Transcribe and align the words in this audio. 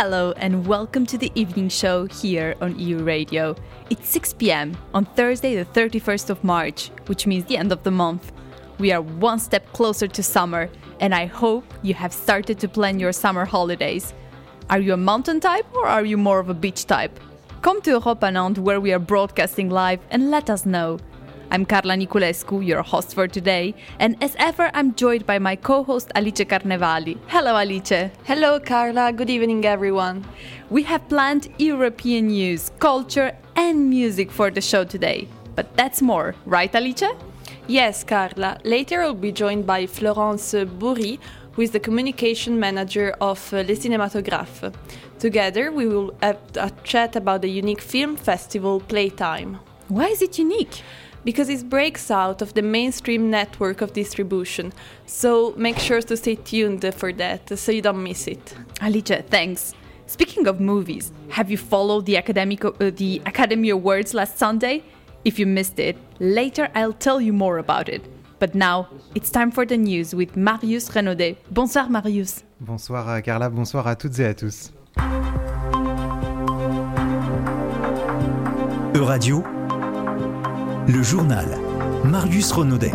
Hello 0.00 0.32
and 0.36 0.64
welcome 0.64 1.04
to 1.06 1.18
the 1.18 1.32
evening 1.34 1.68
show 1.68 2.06
here 2.06 2.54
on 2.60 2.78
EU 2.78 3.02
Radio. 3.02 3.56
It's 3.90 4.08
6 4.10 4.34
pm 4.34 4.76
on 4.94 5.04
Thursday, 5.04 5.56
the 5.56 5.64
31st 5.64 6.30
of 6.30 6.44
March, 6.44 6.92
which 7.06 7.26
means 7.26 7.46
the 7.46 7.56
end 7.56 7.72
of 7.72 7.82
the 7.82 7.90
month. 7.90 8.30
We 8.78 8.92
are 8.92 9.02
one 9.02 9.40
step 9.40 9.72
closer 9.72 10.06
to 10.06 10.22
summer, 10.22 10.70
and 11.00 11.12
I 11.12 11.26
hope 11.26 11.64
you 11.82 11.94
have 11.94 12.12
started 12.12 12.60
to 12.60 12.68
plan 12.68 13.00
your 13.00 13.10
summer 13.10 13.44
holidays. 13.44 14.14
Are 14.70 14.78
you 14.78 14.92
a 14.92 14.96
mountain 14.96 15.40
type 15.40 15.66
or 15.74 15.88
are 15.88 16.04
you 16.04 16.16
more 16.16 16.38
of 16.38 16.48
a 16.48 16.54
beach 16.54 16.86
type? 16.86 17.18
Come 17.62 17.82
to 17.82 17.90
Europa 17.90 18.30
Nantes 18.30 18.60
where 18.60 18.80
we 18.80 18.92
are 18.92 19.00
broadcasting 19.00 19.68
live 19.68 19.98
and 20.12 20.30
let 20.30 20.48
us 20.48 20.64
know. 20.64 21.00
I'm 21.50 21.64
Carla 21.64 21.94
Niculescu, 21.94 22.64
your 22.64 22.82
host 22.82 23.14
for 23.14 23.26
today, 23.26 23.74
and 23.98 24.22
as 24.22 24.36
ever, 24.38 24.70
I'm 24.74 24.94
joined 24.94 25.24
by 25.24 25.38
my 25.38 25.56
co 25.56 25.82
host 25.82 26.12
Alice 26.14 26.44
Carnevali. 26.44 27.16
Hello, 27.26 27.56
Alice. 27.56 28.10
Hello, 28.24 28.60
Carla. 28.60 29.14
Good 29.14 29.30
evening, 29.30 29.64
everyone. 29.64 30.26
We 30.68 30.82
have 30.82 31.08
planned 31.08 31.48
European 31.58 32.26
news, 32.26 32.70
culture, 32.80 33.32
and 33.56 33.88
music 33.88 34.30
for 34.30 34.50
the 34.50 34.60
show 34.60 34.84
today. 34.84 35.26
But 35.56 35.74
that's 35.74 36.02
more, 36.02 36.34
right, 36.44 36.74
Alice? 36.74 37.04
Yes, 37.66 38.04
Carla. 38.04 38.58
Later, 38.64 39.00
I'll 39.00 39.14
be 39.14 39.32
joined 39.32 39.66
by 39.66 39.86
Florence 39.86 40.52
Bourri, 40.52 41.18
who 41.52 41.62
is 41.62 41.70
the 41.70 41.80
communication 41.80 42.60
manager 42.60 43.14
of 43.22 43.54
uh, 43.54 43.62
Les 43.62 43.76
Cinématographes. 43.76 44.74
Together, 45.18 45.72
we 45.72 45.88
will 45.88 46.14
have 46.20 46.38
a 46.56 46.70
chat 46.84 47.16
about 47.16 47.40
the 47.40 47.50
unique 47.50 47.80
film 47.80 48.16
festival 48.16 48.80
Playtime. 48.80 49.58
Why 49.88 50.08
is 50.08 50.20
it 50.20 50.38
unique? 50.38 50.82
Because 51.28 51.50
it 51.50 51.68
breaks 51.68 52.10
out 52.10 52.40
of 52.40 52.54
the 52.54 52.62
mainstream 52.62 53.28
network 53.28 53.82
of 53.82 53.92
distribution. 53.92 54.72
So 55.04 55.52
make 55.58 55.78
sure 55.78 56.00
to 56.00 56.16
stay 56.16 56.36
tuned 56.36 56.90
for 56.94 57.12
that 57.12 57.58
so 57.58 57.70
you 57.70 57.82
don't 57.82 58.02
miss 58.02 58.26
it. 58.26 58.54
Alice, 58.80 59.22
thanks. 59.28 59.74
Speaking 60.06 60.46
of 60.46 60.58
movies, 60.58 61.12
have 61.28 61.50
you 61.50 61.58
followed 61.58 62.06
the 62.06 62.16
academic 62.16 62.64
uh, 62.64 62.72
the 62.78 63.20
Academy 63.26 63.68
Awards 63.68 64.14
last 64.14 64.38
Sunday? 64.38 64.82
If 65.26 65.38
you 65.38 65.44
missed 65.44 65.78
it, 65.78 65.98
later 66.18 66.70
I'll 66.74 66.94
tell 66.94 67.20
you 67.20 67.34
more 67.34 67.58
about 67.58 67.90
it. 67.90 68.02
But 68.38 68.54
now, 68.54 68.88
it's 69.14 69.28
time 69.28 69.50
for 69.50 69.66
the 69.66 69.76
news 69.76 70.14
with 70.14 70.34
Marius 70.34 70.88
Renaudet. 70.88 71.36
Bonsoir 71.50 71.90
Marius. 71.90 72.42
Bonsoir 72.58 73.22
Carla, 73.22 73.50
bonsoir 73.50 73.86
à 73.86 73.96
toutes 73.96 74.18
et 74.18 74.24
à 74.24 74.34
tous. 74.34 74.72
Euradio, 78.94 79.44
le 80.88 81.02
journal. 81.02 81.46
Marius 82.02 82.50
Renaudet. 82.50 82.92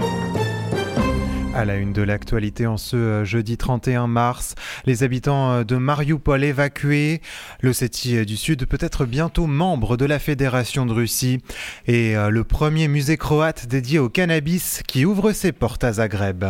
À 1.53 1.63
la 1.63 1.75
une 1.75 1.93
de 1.93 2.01
l'actualité 2.01 2.65
en 2.65 2.77
ce 2.77 2.95
euh, 2.95 3.25
jeudi 3.25 3.55
31 3.55 4.07
mars, 4.07 4.55
les 4.85 5.03
habitants 5.03 5.51
euh, 5.51 5.63
de 5.63 5.75
Mariupol 5.77 6.43
évacués, 6.43 7.21
l'Ossétie 7.61 8.17
euh, 8.17 8.25
du 8.25 8.35
Sud 8.35 8.65
peut 8.65 8.79
être 8.79 9.05
bientôt 9.05 9.45
membre 9.45 9.95
de 9.95 10.05
la 10.05 10.17
Fédération 10.17 10.87
de 10.87 10.93
Russie 10.93 11.41
et 11.85 12.15
le 12.15 12.43
premier 12.43 12.87
musée 12.87 13.17
croate 13.17 13.67
dédié 13.67 13.99
au 13.99 14.09
cannabis 14.09 14.81
qui 14.87 15.05
ouvre 15.05 15.31
ses 15.31 15.51
portes 15.51 15.83
à 15.83 15.93
Zagreb. 15.93 16.43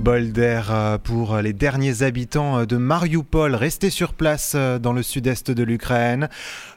Bol 0.00 0.32
d'air 0.32 0.98
pour 1.04 1.36
les 1.36 1.52
derniers 1.52 2.02
habitants 2.02 2.64
de 2.64 2.76
Mariupol 2.78 3.54
restés 3.54 3.90
sur 3.90 4.14
place 4.14 4.56
dans 4.56 4.94
le 4.94 5.02
sud-est 5.02 5.50
de 5.50 5.62
l'Ukraine. 5.62 6.28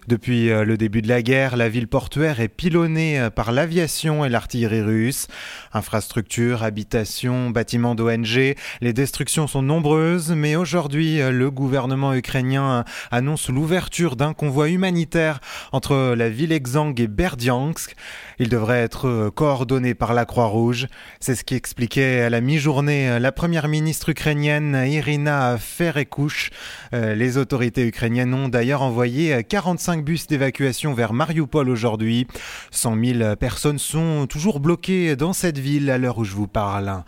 Depuis 0.08 0.50
euh, 0.50 0.66
le 0.66 0.76
début 0.76 1.02
de 1.02 1.08
la 1.08 1.22
guerre, 1.22 1.56
la 1.56 1.70
ville 1.70 1.88
portuaire 1.88 2.42
est 2.42 2.50
pilonnée 2.50 3.20
euh, 3.20 3.30
par 3.30 3.54
l'aviation 3.54 4.26
et 4.26 4.30
l'artillerie 4.30 4.82
russe. 4.82 5.28
Infrastructures, 5.74 6.64
habitations, 6.64 7.50
bâtiments 7.50 7.96
d'ONG, 7.96 8.56
les 8.82 8.94
destructions 8.94 9.48
sont 9.48 9.62
nombreuses, 9.62 10.32
mais 10.32 10.58
aujourd'hui, 10.58 11.22
euh, 11.22 11.32
le 11.32 11.50
gouvernement 11.50 12.14
ukrainien 12.14 12.84
annonce 13.12 13.50
l'ouverture 13.50 14.18
d'un 14.18 14.34
convoi 14.34 14.70
humanitaire 14.70 15.40
entre 15.72 16.16
la 16.16 16.30
ville 16.30 16.52
Exang 16.52 17.00
et 17.00 17.08
Berdiansk. 17.08 17.96
Il 18.40 18.50
devrait 18.50 18.82
être 18.82 19.32
coordonné 19.34 19.94
par 19.94 20.14
la 20.14 20.26
Croix-Rouge. 20.26 20.88
C'est 21.20 21.36
ce 21.36 21.44
qui 21.44 21.56
expliquait 21.56 22.22
à 22.22 22.30
la 22.30 22.42
mi-journée 22.42 23.13
la 23.20 23.32
première 23.32 23.68
ministre 23.68 24.10
ukrainienne 24.10 24.84
Irina 24.88 25.58
Ferekouch. 25.58 26.50
Les 26.92 27.38
autorités 27.38 27.86
ukrainiennes 27.88 28.34
ont 28.34 28.48
d'ailleurs 28.48 28.82
envoyé 28.82 29.44
45 29.44 30.04
bus 30.04 30.28
d'évacuation 30.28 30.94
vers 30.94 31.14
Mariupol 31.14 31.70
aujourd'hui. 31.70 32.28
100 32.72 32.98
000 33.04 33.36
personnes 33.36 33.80
sont 33.80 34.28
toujours 34.28 34.60
bloquées 34.60 35.16
dans 35.16 35.34
cette 35.34 35.58
ville 35.58 35.90
à 35.90 35.98
l'heure 35.98 36.18
où 36.18 36.24
je 36.24 36.34
vous 36.34 36.48
parle. 36.48 37.04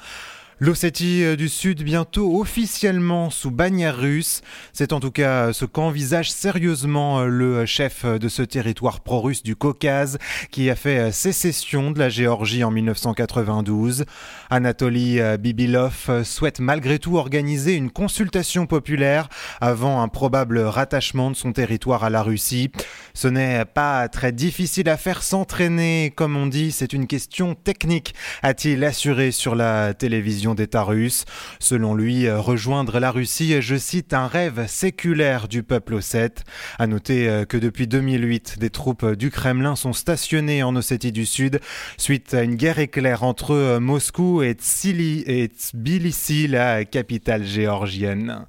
L'Ossétie 0.62 1.26
euh, 1.26 1.36
du 1.36 1.50
Sud 1.50 1.84
bientôt 1.84 2.40
officiellement 2.40 3.30
sous 3.30 3.52
bannière 3.52 3.98
russe. 3.98 4.42
C'est 4.72 4.94
en 4.94 5.02
tout 5.02 5.12
cas 5.12 5.52
ce 5.52 5.66
qu'envisage 5.66 6.32
sérieusement 6.32 7.20
euh, 7.20 7.26
le 7.26 7.66
chef 7.66 8.06
de 8.06 8.30
ce 8.30 8.42
territoire 8.42 9.02
pro-russe 9.02 9.44
du 9.44 9.58
Caucase 9.58 10.18
qui 10.52 10.70
a 10.70 10.78
fait 10.78 10.98
euh, 11.00 11.12
sécession 11.12 11.92
de 11.92 12.00
la 12.00 12.08
Géorgie 12.08 12.64
en 12.64 12.72
1992. 12.72 14.06
Anatoly 14.50 15.20
Bibilov 15.40 16.24
souhaite 16.24 16.62
malgré 16.62 17.00
tout 17.00 17.18
organiser 17.18 17.74
une 17.74 17.92
consultation 17.92 18.66
populaire 18.66 19.28
avant 19.60 20.02
un 20.02 20.08
probable 20.08 20.60
rattachement 20.60 21.32
de 21.32 21.36
son 21.36 21.52
territoire 21.52 22.06
à 22.06 22.10
la 22.10 22.24
Russie. 22.24 22.72
Ce 23.14 23.28
n'est 23.28 23.66
pas 23.66 24.08
très 24.08 24.32
difficile 24.32 24.88
à 24.88 24.96
faire 24.96 25.22
s'entraîner, 25.22 26.14
comme 26.16 26.38
on 26.38 26.48
dit, 26.48 26.72
c'est 26.72 26.94
une 26.94 27.08
question 27.08 27.56
technique, 27.56 28.16
a-t-il 28.42 28.84
assuré 28.86 29.32
sur 29.32 29.56
la 29.56 29.94
télévision 29.94 30.45
d'État 30.54 30.84
russe. 30.84 31.26
Selon 31.60 31.96
lui, 31.96 32.30
rejoindre 32.30 33.00
la 33.00 33.12
Russie 33.12 33.54
est, 33.54 33.62
je 33.62 33.76
cite, 33.76 34.14
un 34.14 34.28
rêve 34.28 34.68
séculaire 34.68 35.48
du 35.48 35.64
peuple 35.64 35.96
ossète. 35.96 36.44
À 36.80 36.88
noter 36.88 37.28
euh, 37.28 37.46
que 37.46 37.58
depuis 37.58 37.88
2008, 37.88 38.60
des 38.60 38.70
troupes 38.70 39.06
du 39.14 39.32
Kremlin 39.32 39.76
sont 39.76 39.94
stationnées 39.94 40.64
en 40.64 40.76
Ossétie 40.76 41.12
du 41.12 41.26
Sud 41.26 41.60
suite 41.98 42.34
à 42.34 42.44
une 42.44 42.56
guerre 42.56 42.80
éclair 42.80 43.24
entre 43.24 43.52
euh, 43.52 43.80
Moscou 43.80 44.44
et, 44.44 44.56
et 44.86 45.48
Tbilissi, 45.50 46.48
la 46.48 46.86
capitale 46.86 47.46
géorgienne. 47.46 48.46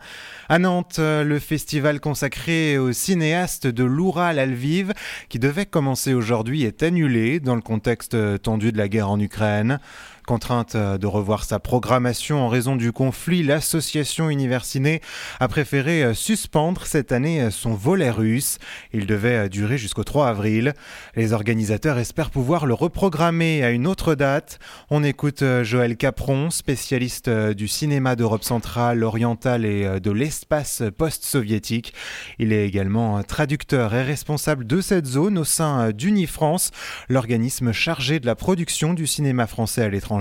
À 0.48 0.58
Nantes, 0.58 0.96
euh, 0.98 1.24
le 1.24 1.38
festival 1.38 2.00
consacré 2.00 2.78
aux 2.78 2.92
cinéastes 2.92 3.66
de 3.66 3.84
l'Oural 3.84 4.38
à 4.38 4.46
Lviv, 4.46 4.92
qui 5.28 5.38
devait 5.38 5.66
commencer 5.66 6.14
aujourd'hui, 6.14 6.64
est 6.64 6.82
annulé 6.82 7.40
dans 7.40 7.54
le 7.54 7.60
contexte 7.60 8.16
tendu 8.42 8.72
de 8.72 8.78
la 8.78 8.88
guerre 8.88 9.10
en 9.10 9.18
Ukraine. 9.18 9.80
Contrainte 10.26 10.74
euh, 10.74 10.98
de 10.98 11.06
revoir 11.06 11.44
sa 11.44 11.60
programmation 11.60 12.44
en 12.44 12.48
raison 12.48 12.74
du 12.74 12.90
conflit, 12.90 13.44
l'association 13.44 14.28
Universiné 14.28 15.00
a 15.38 15.46
préféré 15.46 16.02
euh, 16.02 16.14
suspendre 16.14 16.84
cette 16.84 17.12
année 17.12 17.42
euh, 17.42 17.50
son 17.52 17.74
volet 17.74 18.10
russe. 18.10 18.58
Il 18.92 19.06
devait 19.06 19.48
durer 19.48 19.78
jusqu'au 19.78 20.02
3 20.02 20.26
avril. 20.26 20.74
Les 21.14 21.32
organisateurs 21.32 21.98
espèrent 21.98 22.30
pouvoir 22.30 22.66
le 22.66 22.74
reprogrammer 22.74 23.62
à 23.62 23.70
une 23.70 23.86
autre 23.86 24.16
date. 24.16 24.58
On 24.90 25.04
écoute 25.04 25.44
Joël 25.62 25.96
Capron, 25.96 26.50
spécialiste 26.50 27.30
du 27.30 27.68
cinéma 27.68 28.16
d'Europe 28.16 28.42
centrale, 28.42 29.04
orientale 29.04 29.64
et 29.64 30.00
de 30.00 30.10
l'espace 30.10 30.82
post-soviétique. 30.98 31.94
Il 32.40 32.52
est 32.52 32.66
également 32.66 33.22
traducteur 33.22 33.94
et 33.94 34.02
responsable 34.02 34.66
de 34.66 34.80
cette 34.80 35.06
zone 35.06 35.38
au 35.38 35.44
sein 35.44 35.92
d'Unifrance, 35.92 36.72
l'organisme 37.08 37.72
chargé 37.72 38.18
de 38.18 38.26
la 38.26 38.34
production 38.34 38.92
du 38.92 39.06
cinéma 39.06 39.46
français 39.46 39.82
à 39.82 39.88
l'étranger. 39.88 40.15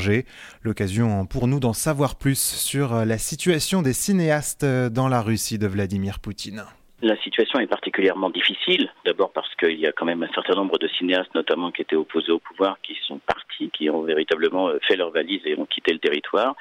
L'occasion 0.61 1.25
pour 1.25 1.47
nous 1.47 1.59
d'en 1.59 1.73
savoir 1.73 2.15
plus 2.15 2.39
sur 2.39 3.05
la 3.05 3.17
situation 3.17 3.81
des 3.81 3.93
cinéastes 3.93 4.65
dans 4.65 5.07
la 5.07 5.21
Russie 5.21 5.57
de 5.57 5.67
Vladimir 5.67 6.19
Poutine. 6.19 6.63
La 7.01 7.17
situation 7.17 7.59
est 7.59 7.67
particulièrement 7.67 8.29
difficile, 8.29 8.89
d'abord 9.03 9.33
parce 9.33 9.53
qu'il 9.55 9.77
y 9.77 9.85
a 9.85 9.91
quand 9.91 10.05
même 10.05 10.23
un 10.23 10.33
certain 10.33 10.55
nombre 10.55 10.77
de 10.77 10.87
cinéastes, 10.87 11.35
notamment 11.35 11.69
qui 11.71 11.81
étaient 11.81 11.97
opposés 11.97 12.31
au 12.31 12.39
pouvoir, 12.39 12.77
qui 12.81 12.97
sont 13.05 13.19
partis, 13.19 13.69
qui 13.71 13.89
ont 13.89 14.03
véritablement 14.03 14.69
euh, 14.69 14.79
fait 14.87 14.95
leur 14.95 15.11
valise 15.11 15.41
et 15.43 15.59
ont 15.59 15.65
quitté 15.65 15.91
le 15.91 15.99
territoire, 15.99 16.55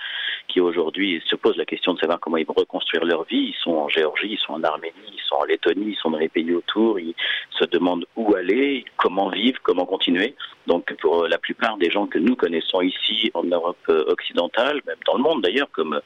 qui 0.49 0.61
aujourd'hui 0.61 1.23
se 1.25 1.37
posent 1.37 1.57
la 1.57 1.65
question 1.65 1.95
de 1.95 2.01
savoir 2.01 2.19
comment 2.19 2.37
ils 2.37 2.47
vont 2.47 2.55
reconstruire 2.57 3.05
leur 3.05 3.23
vie. 3.25 3.55
Ils 3.55 3.63
sont 3.63 3.77
en 3.77 3.89
Géorgie, 3.89 4.33
ils 4.33 4.39
sont 4.39 4.55
en 4.55 4.65
Arménie, 4.65 4.93
ils 5.13 5.23
sont 5.29 5.37
en 5.37 5.45
Lettonie, 5.45 5.93
ils 5.93 5.97
sont 5.97 6.11
dans 6.11 6.19
les 6.19 6.29
pays 6.29 6.53
autour, 6.53 6.99
ils 6.99 7.15
se 7.51 7.65
demandent 7.67 8.05
où 8.17 8.35
aller, 8.35 8.85
comment 8.97 9.29
vivre, 9.29 9.61
comment 9.63 9.87
continuer. 9.87 10.35
Donc 10.67 10.93
pour 11.01 11.29
la 11.29 11.39
plupart 11.39 11.77
des 11.77 11.91
gens 11.91 12.07
que 12.09 12.19
nous 12.19 12.35
connaissons 12.35 12.81
ici 12.81 13.31
en 13.35 13.45
Europe 13.45 13.79
euh, 13.89 14.05
occidentale, 14.09 14.81
même 14.85 14.97
dans 15.07 15.17
le 15.17 15.23
monde 15.23 15.43
d'ailleurs, 15.43 15.71
comme 15.71 16.01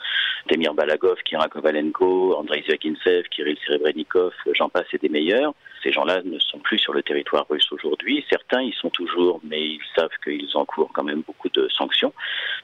Demir 0.51 0.75
Balagov, 0.75 1.17
Kira 1.25 1.49
Kovalenko, 1.49 2.37
Andrei 2.37 2.65
Zagintsev, 2.69 3.25
Kirill 3.31 3.57
Serebrennikov, 3.67 4.18
j'en 4.55 4.69
passe 4.69 4.87
et 4.93 4.99
des 4.99 5.09
meilleurs, 5.09 5.55
ces 5.82 5.93
gens-là 5.93 6.23
ne 6.25 6.38
sont 6.38 6.59
plus 6.59 6.79
sur 6.79 6.93
le 6.93 7.03
territoire 7.03 7.47
russe 7.49 7.70
aujourd'hui. 7.73 8.25
Certains 8.31 8.62
y 8.62 8.73
sont 8.73 8.91
toujours, 8.91 9.41
mais 9.44 9.61
ils 9.61 9.81
savent 9.97 10.11
qu'ils 10.25 10.50
encourent 10.55 10.91
quand 10.93 11.05
même 11.05 11.23
beaucoup 11.23 11.49
de 11.49 11.69
sanctions. 11.69 12.12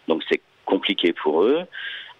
Donc 0.08 0.22
c'est 0.28 0.40
compliqué 0.64 1.12
pour 1.12 1.42
eux 1.42 1.64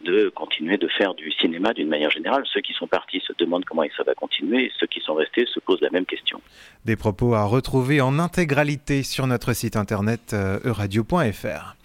de 0.05 0.29
continuer 0.29 0.77
de 0.77 0.89
faire 0.89 1.15
du 1.15 1.33
cinéma 1.33 1.73
d'une 1.73 1.89
manière 1.89 2.11
générale. 2.11 2.45
Ceux 2.53 2.61
qui 2.61 2.75
sont 2.75 2.87
partis 2.87 3.21
se 3.27 3.33
demandent 3.39 3.65
comment 3.65 3.85
ça 3.97 4.03
va 4.03 4.15
continuer 4.15 4.67
et 4.67 4.73
ceux 4.79 4.87
qui 4.87 5.01
sont 5.01 5.15
restés 5.15 5.47
se 5.47 5.61
posent 5.61 5.81
la 5.81 5.91
même 5.91 6.07
question. 6.07 6.41
Des 6.85 6.97
propos 6.97 7.35
à 7.35 7.45
retrouver 7.45 8.01
en 8.01 8.19
intégralité 8.19 9.03
sur 9.03 9.27
notre 9.27 9.55
site 9.55 9.77
internet 9.77 10.33
euh, 10.35 10.59
euradio.fr. 10.65 11.77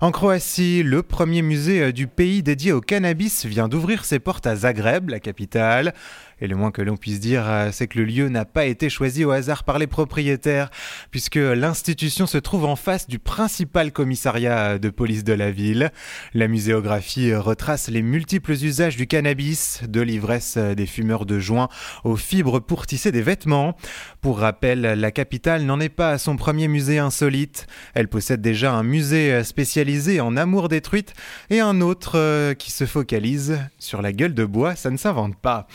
En 0.00 0.12
Croatie, 0.12 0.84
le 0.84 1.02
premier 1.02 1.42
musée 1.42 1.82
euh, 1.82 1.92
du 1.92 2.06
pays 2.06 2.42
dédié 2.42 2.70
au 2.70 2.80
cannabis 2.80 3.44
vient 3.46 3.68
d'ouvrir 3.68 4.04
ses 4.04 4.20
portes 4.20 4.46
à 4.46 4.54
Zagreb, 4.54 5.10
la 5.10 5.18
capitale. 5.18 5.92
Et 6.40 6.46
le 6.46 6.56
moins 6.56 6.70
que 6.70 6.82
l'on 6.82 6.96
puisse 6.96 7.20
dire, 7.20 7.44
euh, 7.46 7.70
c'est 7.72 7.86
que 7.86 7.98
le 7.98 8.04
lieu 8.04 8.28
n'a 8.28 8.44
pas 8.44 8.66
été 8.66 8.90
choisi 8.90 9.24
au 9.24 9.30
hasard 9.30 9.64
par 9.64 9.78
les 9.78 9.86
propriétaires, 9.86 10.70
puisque 11.10 11.36
l'institution 11.36 12.26
se 12.26 12.38
trouve 12.38 12.64
en 12.64 12.76
face 12.76 13.08
du 13.08 13.18
principal 13.18 13.92
commissariat 13.92 14.78
de 14.78 14.90
police 14.90 15.24
de 15.24 15.32
la 15.32 15.50
ville. 15.50 15.90
La 16.34 16.48
muséographie 16.48 17.34
retrace 17.34 17.88
les 17.88 18.02
multiples 18.02 18.52
usages 18.52 18.96
du 18.96 19.06
cannabis, 19.06 19.80
de 19.88 20.00
l'ivresse 20.00 20.58
des 20.58 20.86
fumeurs 20.86 21.26
de 21.26 21.38
joint 21.38 21.68
aux 22.04 22.16
fibres 22.16 22.60
pour 22.60 22.86
tisser 22.86 23.12
des 23.12 23.22
vêtements. 23.22 23.76
Pour 24.20 24.38
rappel, 24.38 24.80
la 24.80 25.10
capitale 25.10 25.62
n'en 25.62 25.80
est 25.80 25.88
pas 25.88 26.10
à 26.10 26.18
son 26.18 26.36
premier 26.36 26.68
musée 26.68 26.98
insolite. 26.98 27.66
Elle 27.94 28.08
possède 28.08 28.40
déjà 28.40 28.72
un 28.72 28.82
musée 28.82 29.42
spécialisé 29.44 30.20
en 30.20 30.36
amour 30.36 30.68
détruite 30.68 31.14
et 31.50 31.60
un 31.60 31.80
autre 31.80 32.12
euh, 32.16 32.54
qui 32.54 32.70
se 32.70 32.86
focalise 32.86 33.58
sur 33.78 34.02
la 34.02 34.12
gueule 34.12 34.34
de 34.34 34.44
bois, 34.44 34.74
ça 34.76 34.90
ne 34.90 34.96
s'invente 34.96 35.36
pas. 35.36 35.66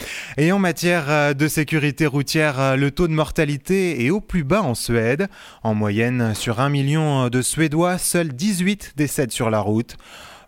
En 0.54 0.60
matière 0.60 1.10
euh, 1.10 1.34
de 1.34 1.48
sécurité 1.48 2.06
routière, 2.06 2.60
euh, 2.60 2.76
le 2.76 2.92
taux 2.92 3.08
de 3.08 3.14
mortalité 3.14 4.06
est 4.06 4.12
au 4.12 4.22
plus 4.22 4.44
bas 4.44 4.62
en 4.62 4.76
Suède. 4.76 5.28
En 5.64 5.74
moyenne, 5.74 6.36
sur 6.36 6.60
un 6.60 6.70
million 6.70 7.28
de 7.30 7.42
Suédois, 7.42 7.98
seuls 7.98 8.34
18 8.34 8.94
décèdent 8.96 9.32
sur 9.32 9.50
la 9.50 9.60
route. 9.60 9.98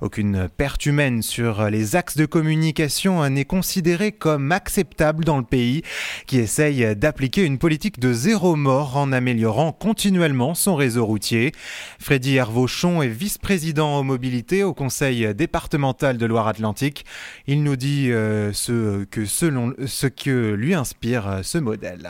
Aucune 0.01 0.49
perte 0.49 0.85
humaine 0.85 1.21
sur 1.21 1.69
les 1.69 1.95
axes 1.95 2.17
de 2.17 2.25
communication 2.25 3.27
n'est 3.29 3.45
considérée 3.45 4.11
comme 4.11 4.51
acceptable 4.51 5.23
dans 5.25 5.37
le 5.37 5.43
pays, 5.43 5.83
qui 6.27 6.37
essaye 6.37 6.95
d'appliquer 6.95 7.43
une 7.43 7.57
politique 7.57 7.99
de 7.99 8.13
zéro 8.13 8.55
mort 8.55 8.97
en 8.97 9.11
améliorant 9.11 9.71
continuellement 9.71 10.53
son 10.53 10.75
réseau 10.75 11.05
routier. 11.05 11.51
Freddy 11.99 12.35
Hervauchon 12.35 13.01
est 13.01 13.07
vice-président 13.07 13.97
aux 13.99 14.03
mobilités 14.03 14.63
au 14.63 14.73
Conseil 14.73 15.33
départemental 15.33 16.17
de 16.17 16.25
Loire-Atlantique. 16.25 17.05
Il 17.47 17.63
nous 17.63 17.75
dit 17.75 18.11
euh, 18.11 18.53
ce, 18.53 19.03
que 19.05 19.25
ce 19.25 20.07
que 20.07 20.53
lui 20.53 20.73
inspire 20.73 21.39
ce 21.43 21.57
modèle. 21.57 22.09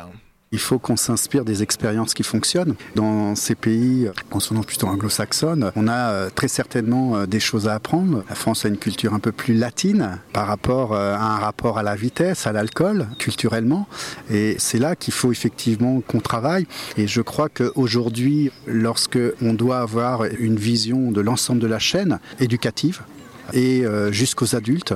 Il 0.56 0.60
faut 0.60 0.80
qu'on 0.80 0.96
s'inspire 0.96 1.44
des 1.44 1.63
expériences 1.63 2.13
qui 2.13 2.24
fonctionnent. 2.24 2.75
Dans 2.96 3.36
ces 3.36 3.56
pays, 3.56 4.07
consonants 4.30 4.63
plutôt 4.63 4.88
anglo-saxonnes, 4.88 5.74
on 5.75 5.90
a 5.90 6.12
euh, 6.12 6.30
très 6.34 6.48
certainement 6.48 7.18
euh, 7.18 7.25
des 7.25 7.42
choses 7.42 7.68
à 7.68 7.74
apprendre. 7.74 8.24
La 8.30 8.36
France 8.36 8.63
a 8.63 8.69
une 8.69 8.78
culture 8.78 9.13
un 9.13 9.19
peu 9.19 9.34
plus 9.34 9.54
latine 9.54 10.18
par 10.31 10.48
rapport 10.48 10.94
euh, 10.94 11.13
à 11.13 11.19
un 11.19 11.40
rapport 11.40 11.78
à 11.78 11.84
la 11.84 11.98
vitesse, 11.98 12.48
à 12.48 12.54
l'alcool, 12.54 13.06
culturellement. 13.19 13.86
Et 14.31 14.56
c'est 14.57 14.80
là 14.80 14.96
qu'il 14.96 15.13
faut 15.13 15.34
effectivement 15.34 16.00
qu'on 16.00 16.22
travaille. 16.22 16.68
Et 16.96 17.06
je 17.06 17.19
crois 17.19 17.50
qu'aujourd'hui, 17.50 18.50
lorsque 18.66 19.19
on 19.42 19.52
doit 19.52 19.80
avoir 19.80 20.24
une 20.24 20.56
vision 20.56 21.12
de 21.12 21.19
l'ensemble 21.19 21.60
de 21.60 21.68
la 21.68 21.80
chaîne 21.80 22.19
éducative, 22.40 23.02
et 23.54 23.84
jusqu'aux 24.10 24.56
adultes. 24.56 24.96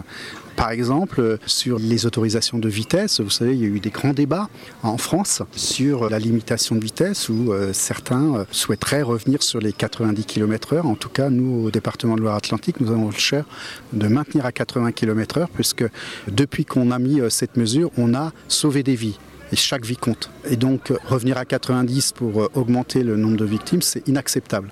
Par 0.60 0.72
exemple, 0.72 1.38
sur 1.46 1.80
les 1.80 2.06
autorisations 2.06 2.60
de 2.60 2.68
vitesse, 2.68 3.22
vous 3.22 3.30
savez, 3.30 3.54
il 3.54 3.62
y 3.62 3.64
a 3.64 3.68
eu 3.68 3.80
des 3.80 3.92
grands 3.92 4.12
débats 4.12 4.50
en 4.84 4.98
France 4.98 5.42
sur 5.56 6.10
la 6.10 6.20
limitation 6.20 6.76
de 6.76 6.84
vitesse 6.84 7.30
où 7.30 7.54
euh, 7.54 7.72
certains 7.72 8.36
euh, 8.36 8.46
souhaiteraient 8.52 9.02
revenir 9.02 9.42
sur 9.42 9.62
les 9.62 9.72
90 9.72 10.26
km/h. 10.26 10.82
En 10.82 10.96
tout 10.96 11.08
cas, 11.08 11.30
nous, 11.30 11.64
au 11.68 11.72
département 11.72 12.18
de 12.18 12.22
Loire-Atlantique, 12.22 12.82
nous 12.82 12.92
avons 12.92 13.06
le 13.06 13.14
cher 13.14 13.46
de 13.94 14.10
maintenir 14.10 14.46
à 14.46 14.52
80 14.52 14.92
km/h 14.92 15.48
puisque 15.54 15.86
depuis 16.28 16.66
qu'on 16.66 16.92
a 16.92 17.00
mis 17.00 17.22
euh, 17.22 17.30
cette 17.30 17.56
mesure, 17.56 17.90
on 17.98 18.14
a 18.14 18.34
sauvé 18.50 18.84
des 18.84 18.96
vies 18.96 19.18
et 19.52 19.56
chaque 19.56 19.86
vie 19.86 19.98
compte. 19.98 20.30
Et 20.50 20.56
donc 20.56 20.94
revenir 21.08 21.38
à 21.38 21.46
90 21.46 22.14
pour 22.14 22.50
augmenter 22.56 23.04
le 23.04 23.16
nombre 23.16 23.38
de 23.38 23.46
victimes, 23.46 23.82
c'est 23.82 24.08
inacceptable. 24.08 24.72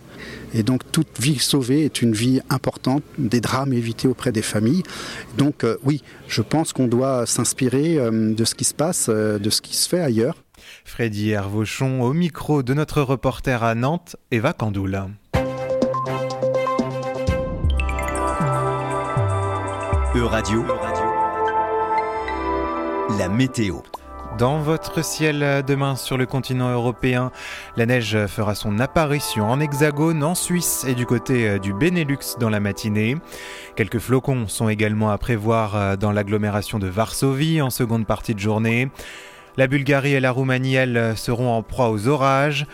Et 0.54 0.64
donc 0.64 0.82
toute 0.92 1.20
vie 1.20 1.40
sauvée 1.40 1.86
est 1.86 2.02
une 2.02 2.14
vie 2.14 2.42
importante, 2.50 3.04
des 3.18 3.42
drames 3.42 3.74
évités 3.74 4.08
auprès 4.08 4.32
des 4.32 4.42
familles. 4.42 4.84
Donc 5.38 5.64
euh, 5.64 5.78
oui, 5.84 6.04
je 6.28 6.42
pense 6.42 6.74
qu'on 6.74 6.88
doit 6.88 7.26
s'inspirer 7.26 7.98
euh, 7.98 8.34
de 8.34 8.46
ce 8.46 8.56
qui 8.56 8.64
se 8.66 8.74
passe, 8.74 9.08
euh, 9.10 9.40
de 9.40 9.50
ce 9.50 9.62
qui 9.62 9.76
se 9.76 9.88
fait 9.88 10.00
ailleurs. 10.00 10.44
Freddy 10.86 11.30
Hervauchon 11.30 12.02
au 12.02 12.14
micro 12.14 12.64
de 12.64 12.74
notre 12.74 13.02
reporter 13.02 13.64
à 13.64 13.76
Nantes, 13.76 14.16
Eva 14.32 14.54
Candoul. 14.54 15.04
E-Radio, 20.16 20.66
la 23.20 23.30
météo. 23.30 23.82
Dans 24.36 24.60
votre 24.60 25.04
ciel 25.04 25.64
demain 25.66 25.96
sur 25.96 26.16
le 26.16 26.28
continent 26.28 26.70
européen, 26.70 27.32
la 27.76 27.88
neige 27.88 28.28
fera 28.28 28.54
son 28.54 28.80
apparition 28.80 29.50
en 29.50 29.60
hexagone, 29.60 30.24
en 30.24 30.36
Suisse 30.36 30.86
et 30.88 30.94
du 30.94 31.08
côté 31.08 31.50
euh, 31.50 31.60
du 31.60 31.74
Benelux 31.74 32.38
dans 32.40 32.50
la 32.50 32.60
matinée. 32.60 33.18
Quelques 33.76 33.98
flocons 33.98 34.48
sont 34.48 34.70
également 34.70 35.10
à 35.10 35.18
prévoir 35.18 35.76
euh, 35.76 35.96
dans 35.96 36.12
l'agglomération 36.12 36.78
de 36.78 36.88
Varsovie 36.88 37.62
en 37.62 37.72
seconde 37.72 38.06
partie 38.06 38.36
de 38.36 38.40
journée. 38.40 38.90
La 39.56 39.66
Bulgarie 39.66 40.14
et 40.14 40.20
la 40.20 40.30
Roumanie, 40.30 40.76
elles, 40.76 41.18
seront 41.18 41.52
en 41.52 41.64
proie 41.64 41.90
aux 41.90 42.08
orages. 42.08 42.68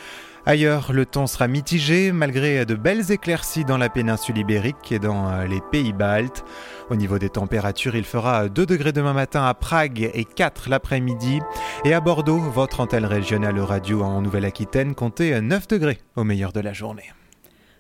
Ailleurs, 0.46 0.92
le 0.92 1.06
temps 1.06 1.26
sera 1.26 1.48
mitigé 1.48 2.12
malgré 2.12 2.66
de 2.66 2.76
belles 2.76 3.12
éclaircies 3.12 3.64
dans 3.64 3.78
la 3.78 3.88
péninsule 3.88 4.38
ibérique 4.38 4.92
et 4.92 5.00
dans 5.00 5.30
euh, 5.30 5.46
les 5.46 5.62
pays 5.72 5.94
baltes. 5.94 6.44
Au 6.94 6.96
niveau 6.96 7.18
des 7.18 7.30
températures, 7.30 7.96
il 7.96 8.04
fera 8.04 8.50
2 8.50 8.68
degrés 8.68 8.92
demain 8.92 9.14
matin 9.14 9.44
à 9.44 9.56
Prague 9.56 10.12
et 10.14 10.26
4 10.26 10.70
l'après-midi. 10.70 11.40
Et 11.86 11.94
à 11.96 12.00
Bordeaux, 12.00 12.38
votre 12.38 12.82
antenne 12.82 13.06
régionale 13.06 13.60
radio 13.62 14.04
en 14.04 14.22
Nouvelle-Aquitaine 14.22 14.94
comptait 14.94 15.42
9 15.42 15.68
degrés 15.68 15.98
au 16.16 16.24
meilleur 16.24 16.54
de 16.54 16.60
la 16.60 16.72
journée. 16.72 17.12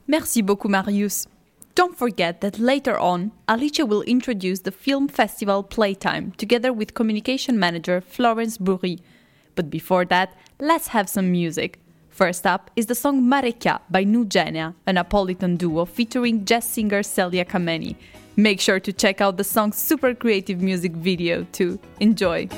Merci 0.08 0.42
beaucoup 0.42 0.68
Marius. 0.68 1.28
Don't 1.76 1.94
forget 1.96 2.40
that 2.40 2.58
later 2.58 2.96
on, 3.00 3.30
Alicia 3.48 3.86
will 3.86 4.02
introduce 4.08 4.64
the 4.64 4.72
film 4.72 5.08
festival 5.08 5.64
Playtime 5.64 6.32
together 6.36 6.72
with 6.72 6.96
communication 6.96 7.56
manager 7.56 8.02
Florence 8.02 8.58
Bourri. 8.58 8.98
But 9.56 9.70
before 9.70 10.08
that, 10.08 10.30
let's 10.60 10.88
have 10.88 11.08
some 11.08 11.30
music. 11.30 11.78
First 12.10 12.48
up 12.48 12.72
is 12.76 12.88
the 12.88 12.96
song 12.96 13.22
Marekia 13.22 13.80
by 13.92 14.06
Nugenia, 14.06 14.74
a 14.88 14.92
Napolitan 14.92 15.60
duo 15.60 15.86
featuring 15.86 16.46
jazz 16.46 16.64
singer 16.68 17.04
Celia 17.04 17.46
Kameni. 17.46 17.96
Make 18.36 18.60
sure 18.60 18.80
to 18.80 18.92
check 18.92 19.22
out 19.22 19.38
the 19.38 19.44
song's 19.44 19.78
super 19.78 20.16
creative 20.16 20.62
music 20.62 20.94
video 20.94 21.46
too. 21.52 21.80
Enjoy! 22.00 22.50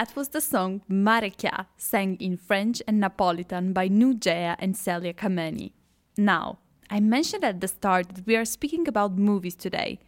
That 0.00 0.16
was 0.16 0.30
the 0.30 0.40
song 0.40 0.80
Marekia, 0.90 1.66
sang 1.76 2.16
in 2.20 2.38
French 2.38 2.80
and 2.86 3.02
Napolitan 3.02 3.74
by 3.74 3.86
Nugea 3.86 4.56
and 4.58 4.74
Celia 4.74 5.12
Kameni. 5.12 5.72
Now, 6.16 6.58
I 6.88 7.00
mentioned 7.00 7.44
at 7.44 7.60
the 7.60 7.68
start 7.68 8.14
that 8.14 8.26
we 8.26 8.34
are 8.34 8.46
speaking 8.46 8.88
about 8.88 9.18
movies 9.18 9.54
today. 9.54 9.98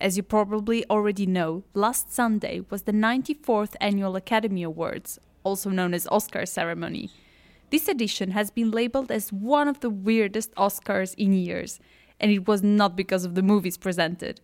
As 0.00 0.16
you 0.16 0.22
probably 0.22 0.88
already 0.88 1.26
know, 1.26 1.64
last 1.74 2.12
Sunday 2.12 2.60
was 2.70 2.82
the 2.82 2.92
94th 2.92 3.74
Annual 3.80 4.14
Academy 4.14 4.62
Awards, 4.62 5.18
also 5.42 5.68
known 5.68 5.94
as 5.94 6.06
Oscar 6.12 6.46
ceremony. 6.46 7.10
This 7.70 7.88
edition 7.88 8.30
has 8.30 8.52
been 8.52 8.70
labeled 8.70 9.10
as 9.10 9.32
one 9.32 9.66
of 9.66 9.80
the 9.80 9.90
weirdest 9.90 10.54
Oscars 10.54 11.12
in 11.18 11.32
years, 11.32 11.80
and 12.20 12.30
it 12.30 12.46
was 12.46 12.62
not 12.62 12.94
because 12.94 13.24
of 13.24 13.34
the 13.34 13.42
movies 13.42 13.76
presented. 13.76 14.40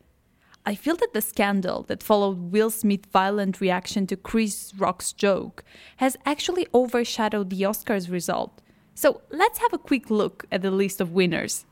I 0.68 0.74
feel 0.74 0.96
that 0.96 1.12
the 1.12 1.20
scandal 1.20 1.84
that 1.84 2.02
followed 2.02 2.50
Will 2.50 2.70
Smith's 2.70 3.08
violent 3.12 3.60
reaction 3.60 4.04
to 4.08 4.16
Chris 4.16 4.72
Rock's 4.76 5.12
joke 5.12 5.62
has 5.98 6.16
actually 6.26 6.66
overshadowed 6.74 7.50
the 7.50 7.62
Oscars 7.62 8.10
result. 8.10 8.60
So 8.92 9.20
let's 9.30 9.60
have 9.60 9.72
a 9.72 9.78
quick 9.78 10.10
look 10.10 10.44
at 10.50 10.62
the 10.62 10.72
list 10.72 11.00
of 11.00 11.12
winners. 11.12 11.66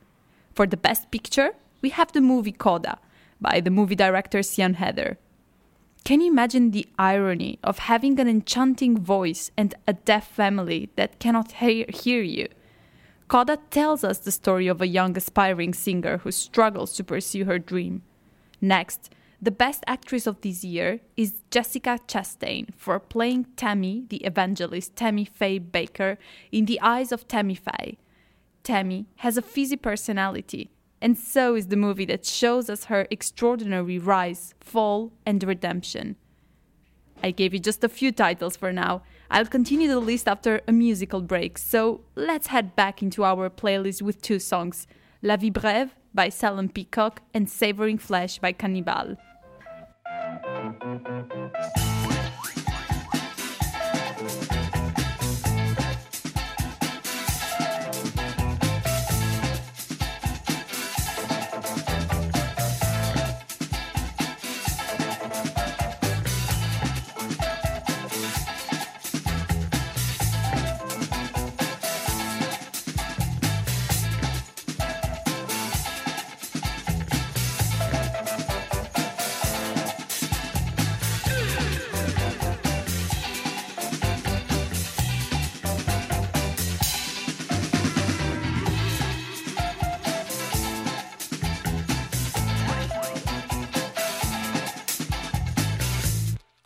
For 0.55 0.65
the 0.65 0.77
Best 0.77 1.11
Picture, 1.11 1.55
we 1.83 1.89
have 1.89 2.13
the 2.13 2.21
movie 2.21 2.53
Coda 2.53 2.99
by 3.41 3.61
the 3.61 3.71
movie 3.71 3.97
director 3.97 4.45
Sian 4.45 4.75
Heather. 4.75 5.19
Can 6.05 6.21
you 6.21 6.31
imagine 6.31 6.71
the 6.71 6.87
irony 6.97 7.59
of 7.65 7.79
having 7.79 8.21
an 8.21 8.29
enchanting 8.29 8.97
voice 8.99 9.51
and 9.57 9.75
a 9.89 9.95
deaf 9.95 10.29
family 10.29 10.91
that 10.95 11.19
cannot 11.19 11.51
hear, 11.51 12.23
you? 12.23 12.47
Coda 13.27 13.59
tells 13.71 14.05
us 14.05 14.19
the 14.19 14.31
story 14.31 14.69
of 14.69 14.81
a 14.81 14.87
young 14.87 15.17
aspiring 15.17 15.75
singer 15.75 16.19
who 16.19 16.31
struggles 16.31 16.93
to 16.95 17.03
pursue 17.03 17.47
her 17.47 17.59
dream. 17.59 18.03
Next, 18.65 19.11
the 19.43 19.51
best 19.51 19.85
actress 19.87 20.27
of 20.27 20.41
this 20.41 20.65
year 20.65 21.01
is 21.19 21.43
Jessica 21.51 21.99
Chastain 22.09 22.75
for 22.75 22.99
playing 22.99 23.45
Tammy, 23.57 24.07
the 24.09 24.25
evangelist 24.25 24.97
Tammy 24.97 25.27
Faye 25.27 25.59
Baker, 25.59 26.17
in 26.51 26.65
the 26.65 26.81
eyes 26.81 27.13
of 27.13 27.29
Tammy 27.29 27.57
Faye. 27.57 27.99
Tammy 28.63 29.05
has 29.17 29.37
a 29.37 29.43
fizzy 29.43 29.77
personality, 29.77 30.71
and 31.03 31.19
so 31.19 31.55
is 31.55 31.67
the 31.67 31.77
movie 31.77 32.07
that 32.07 32.25
shows 32.25 32.71
us 32.71 32.85
her 32.85 33.07
extraordinary 33.11 33.99
rise, 33.99 34.55
fall, 34.61 35.13
and 35.27 35.45
redemption. 35.45 36.17
I 37.23 37.33
gave 37.33 37.53
you 37.53 37.61
just 37.61 37.85
a 37.85 37.89
few 37.91 38.13
titles 38.13 38.57
for 38.57 38.73
now. 38.73 39.03
I'll 39.31 39.45
continue 39.45 39.89
the 39.89 40.01
list 40.01 40.27
after 40.27 40.63
a 40.67 40.73
musical 40.73 41.21
break, 41.21 41.59
so 41.59 42.01
let's 42.15 42.47
head 42.47 42.75
back 42.75 43.03
into 43.03 43.25
our 43.25 43.51
playlist 43.51 44.01
with 44.01 44.23
two 44.23 44.39
songs 44.39 44.87
La 45.21 45.37
Vie 45.37 45.51
Brève 45.51 45.91
by 46.15 46.29
Salem 46.29 46.69
Peacock 46.69 47.21
and 47.35 47.51
Savoring 47.51 47.99
Flesh 47.99 48.39
by 48.39 48.53
Cannibal. 48.53 49.17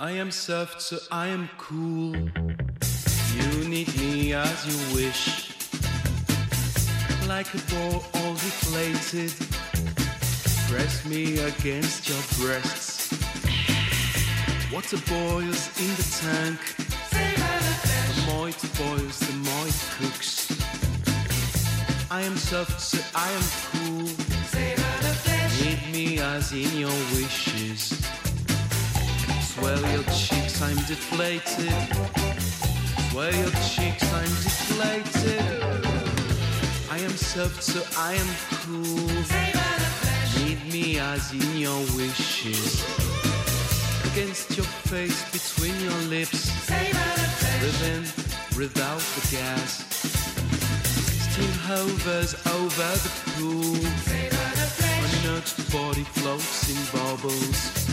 I 0.09 0.13
am 0.13 0.31
soft, 0.31 0.81
so 0.81 0.97
I 1.11 1.27
am 1.27 1.51
cool. 1.59 2.17
You 3.37 3.69
need 3.69 3.95
me 4.01 4.33
as 4.33 4.59
you 4.67 4.97
wish. 4.97 5.51
Like 7.29 7.53
a 7.53 7.59
ball 7.71 8.03
all 8.15 8.33
deflated. 8.33 9.35
Press 10.71 11.05
me 11.05 11.41
against 11.41 12.09
your 12.09 12.23
breasts. 12.41 13.13
Water 14.73 14.97
boils 15.11 15.69
in 15.79 15.91
the 16.01 16.09
tank. 16.23 16.59
The 17.11 18.33
more 18.33 18.49
it 18.49 18.63
boils, 18.81 19.19
the 19.19 19.35
more 19.45 19.67
it 19.67 19.81
cooks. 19.99 20.49
I 22.11 22.23
am 22.23 22.39
soft, 22.39 22.81
so 22.81 22.99
I 23.15 23.31
am 23.31 23.47
cool. 23.73 24.09
Need 25.61 25.83
me 25.93 26.19
as 26.19 26.53
in 26.53 26.79
your 26.79 26.99
wishes. 27.13 27.98
Swell 29.59 29.91
your 29.91 30.05
cheeks, 30.05 30.63
I'm 30.63 30.77
deflated. 30.87 31.73
Swell 33.11 33.35
your 33.35 33.51
cheeks, 33.67 34.05
I'm 34.15 34.33
deflated. 34.47 35.43
I 36.89 36.99
am 36.99 37.11
soft, 37.11 37.65
so 37.65 37.83
I 37.99 38.15
am 38.15 38.29
cool. 38.63 39.09
Need 40.39 40.73
me 40.73 41.01
as 41.01 41.33
in 41.33 41.57
your 41.57 41.81
wishes. 41.97 42.85
Against 44.13 44.57
your 44.57 44.67
face, 44.87 45.25
between 45.33 45.75
your 45.81 46.01
lips. 46.09 46.71
Living 47.61 48.07
without 48.57 49.03
the 49.17 49.37
gas. 49.37 49.83
Steam 51.33 51.53
hovers 51.67 52.35
over 52.55 52.91
the 53.05 53.13
pool. 53.35 53.75
Unnudged 55.03 55.73
body 55.73 56.05
floats 56.05 56.71
in 56.71 56.79
bubbles. 56.97 57.88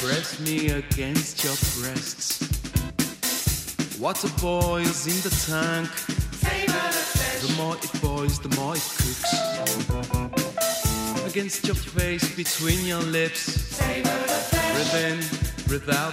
Press 0.00 0.38
me 0.40 0.68
against 0.68 1.42
your 1.42 1.54
breasts. 1.80 2.42
Water 3.98 4.28
boils 4.38 5.06
in 5.06 5.16
the 5.22 5.30
tank. 5.46 5.88
The 7.40 7.54
more 7.56 7.76
it 7.76 8.02
boils, 8.02 8.38
the 8.38 8.50
more 8.60 8.76
it 8.76 8.82
cooks. 8.98 9.32
Against 11.24 11.66
your 11.66 11.74
face, 11.74 12.36
between 12.36 12.84
your 12.84 13.00
lips. 13.00 13.78
Breathe 13.78 14.94
in, 14.94 15.18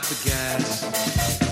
the 0.04 0.18
gas. 0.24 1.49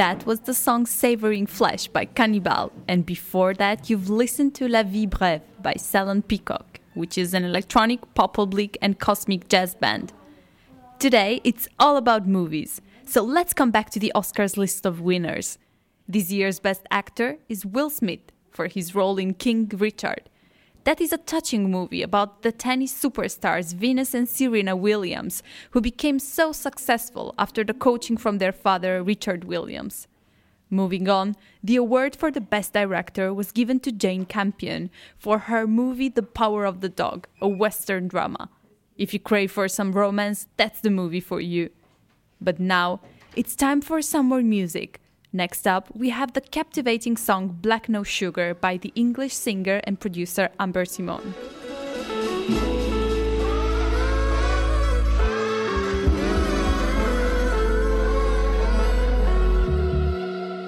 That 0.00 0.24
was 0.24 0.40
the 0.40 0.54
song 0.54 0.86
Savoring 0.86 1.44
Flesh 1.44 1.86
by 1.86 2.06
Cannibal, 2.06 2.72
and 2.88 3.04
before 3.04 3.52
that, 3.52 3.90
you've 3.90 4.08
listened 4.08 4.54
to 4.54 4.66
La 4.66 4.82
Vie 4.82 5.06
Brève 5.06 5.42
by 5.62 5.74
Salon 5.74 6.22
Peacock, 6.22 6.80
which 6.94 7.18
is 7.18 7.34
an 7.34 7.44
electronic, 7.44 8.14
pop 8.14 8.38
oblique, 8.38 8.78
and 8.80 8.98
cosmic 8.98 9.46
jazz 9.50 9.74
band. 9.74 10.14
Today, 10.98 11.42
it's 11.44 11.68
all 11.78 11.98
about 11.98 12.26
movies, 12.26 12.80
so 13.04 13.22
let's 13.22 13.52
come 13.52 13.70
back 13.70 13.90
to 13.90 13.98
the 13.98 14.10
Oscars 14.14 14.56
list 14.56 14.86
of 14.86 15.02
winners. 15.02 15.58
This 16.08 16.30
year's 16.30 16.60
Best 16.60 16.86
Actor 16.90 17.36
is 17.50 17.66
Will 17.66 17.90
Smith 17.90 18.32
for 18.50 18.68
his 18.68 18.94
role 18.94 19.18
in 19.18 19.34
King 19.34 19.70
Richard. 19.70 20.30
That 20.90 21.00
is 21.00 21.12
a 21.12 21.18
touching 21.18 21.70
movie 21.70 22.02
about 22.02 22.42
the 22.42 22.50
tennis 22.50 22.92
superstars 22.92 23.72
Venus 23.72 24.12
and 24.12 24.28
Serena 24.28 24.74
Williams, 24.74 25.40
who 25.70 25.80
became 25.80 26.18
so 26.18 26.50
successful 26.50 27.32
after 27.38 27.62
the 27.62 27.72
coaching 27.72 28.16
from 28.16 28.38
their 28.38 28.50
father, 28.50 29.00
Richard 29.00 29.44
Williams. 29.44 30.08
Moving 30.68 31.08
on, 31.08 31.36
the 31.62 31.76
award 31.76 32.16
for 32.16 32.32
the 32.32 32.40
Best 32.40 32.72
Director 32.72 33.32
was 33.32 33.52
given 33.52 33.78
to 33.78 33.92
Jane 33.92 34.24
Campion 34.24 34.90
for 35.16 35.38
her 35.38 35.64
movie 35.64 36.08
The 36.08 36.24
Power 36.24 36.64
of 36.64 36.80
the 36.80 36.88
Dog, 36.88 37.28
a 37.40 37.46
Western 37.46 38.08
drama. 38.08 38.50
If 38.96 39.14
you 39.14 39.20
crave 39.20 39.52
for 39.52 39.68
some 39.68 39.92
romance, 39.92 40.48
that's 40.56 40.80
the 40.80 40.90
movie 40.90 41.20
for 41.20 41.40
you. 41.40 41.70
But 42.40 42.58
now, 42.58 43.00
it's 43.36 43.54
time 43.54 43.80
for 43.80 44.02
some 44.02 44.26
more 44.26 44.42
music. 44.42 45.00
Next 45.32 45.64
up, 45.64 45.86
we 45.94 46.10
have 46.10 46.32
the 46.32 46.40
captivating 46.40 47.16
song 47.16 47.56
Black 47.60 47.88
No 47.88 48.02
Sugar 48.02 48.52
by 48.52 48.76
the 48.76 48.92
English 48.96 49.32
singer 49.32 49.80
and 49.84 50.00
producer 50.00 50.50
Amber 50.58 50.84
Simone. 50.84 51.34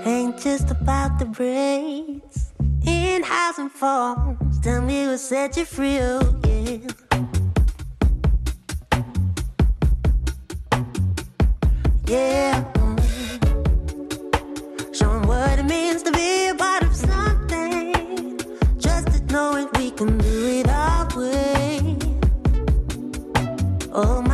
Ain't 0.04 0.38
just 0.38 0.70
about 0.70 1.18
the 1.18 1.24
braids 1.24 2.52
in 2.86 3.24
highs 3.24 3.58
and 3.58 3.70
falls. 3.70 4.60
Tell 4.60 4.80
me 4.80 5.08
what 5.08 5.18
set 5.18 5.56
you 5.56 5.64
free, 5.64 5.98
oh 6.00 6.40
yeah. 6.46 6.78
Yeah. 12.06 12.71
To 16.04 16.12
be 16.12 16.48
a 16.48 16.54
part 16.54 16.82
of 16.82 16.94
something. 16.96 18.38
Just 18.78 19.06
to 19.08 19.32
knowing 19.32 19.68
we 19.76 19.90
can 19.90 20.18
do 20.18 20.60
it 20.60 20.68
our 20.68 21.06
way. 21.16 21.96
Oh, 23.92 24.22
my 24.22 24.31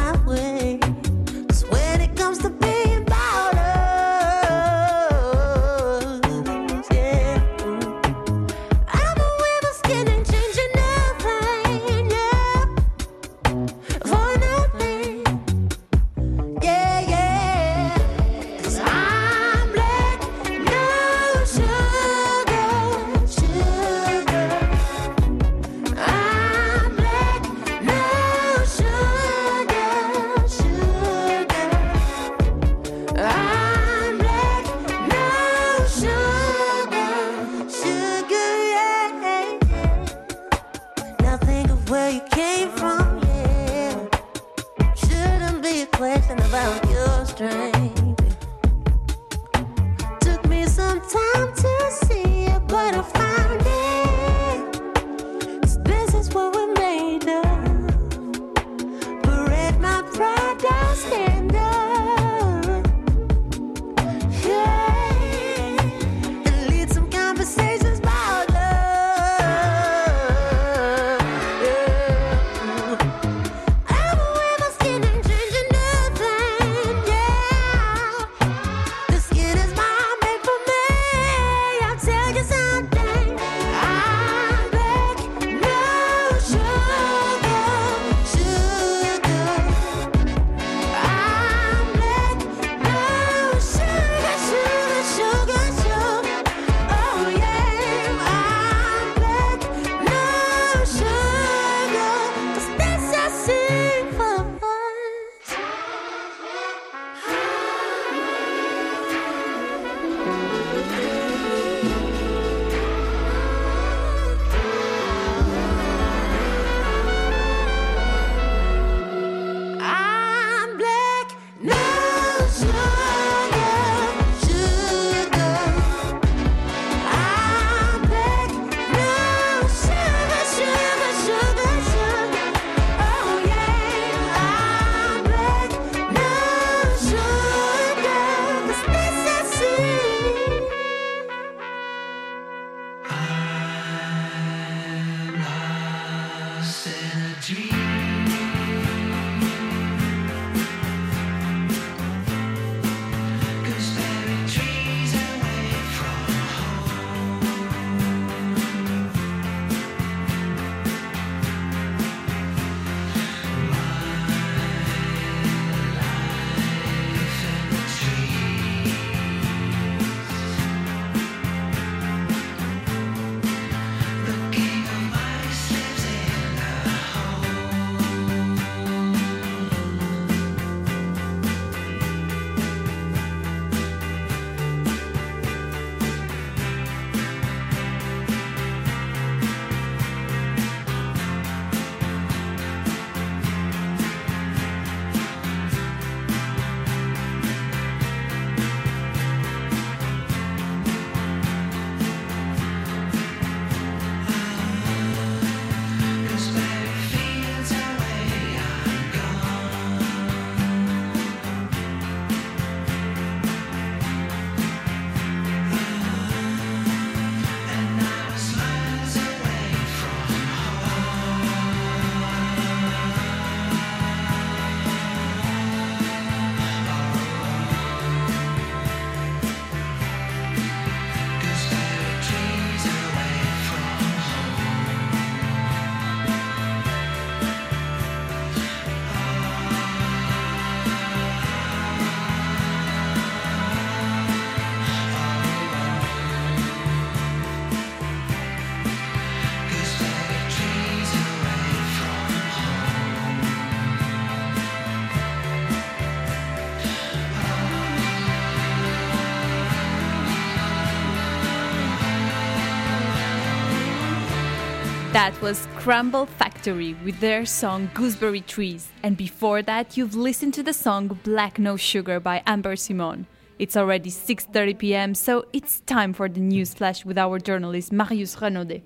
That 265.28 265.42
was 265.42 265.68
Crumble 265.76 266.24
Factory 266.24 266.94
with 267.04 267.20
their 267.20 267.44
song 267.44 267.90
Gooseberry 267.92 268.40
Trees. 268.40 268.88
And 269.02 269.14
before 269.14 269.60
that, 269.60 269.94
you've 269.94 270.14
listened 270.14 270.54
to 270.54 270.62
the 270.62 270.72
song 270.72 271.18
Black 271.22 271.58
No 271.58 271.76
Sugar 271.76 272.18
by 272.18 272.42
Amber 272.46 272.76
Simon. 272.76 273.26
It's 273.58 273.76
already 273.76 274.10
6:30 274.10 274.78
p.m., 274.78 275.14
so 275.14 275.44
it's 275.52 275.80
time 275.80 276.14
for 276.14 276.30
the 276.30 276.40
news 276.40 276.72
flash 276.72 277.04
with 277.04 277.18
our 277.18 277.38
journalist 277.38 277.92
Marius 277.92 278.36
Renaudet. 278.36 278.80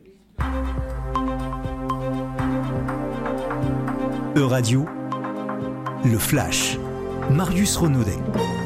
Euradio, 4.34 4.82
le 6.04 6.18
flash. 6.18 6.76
Marius 7.30 7.76
Renaudet. 7.76 8.61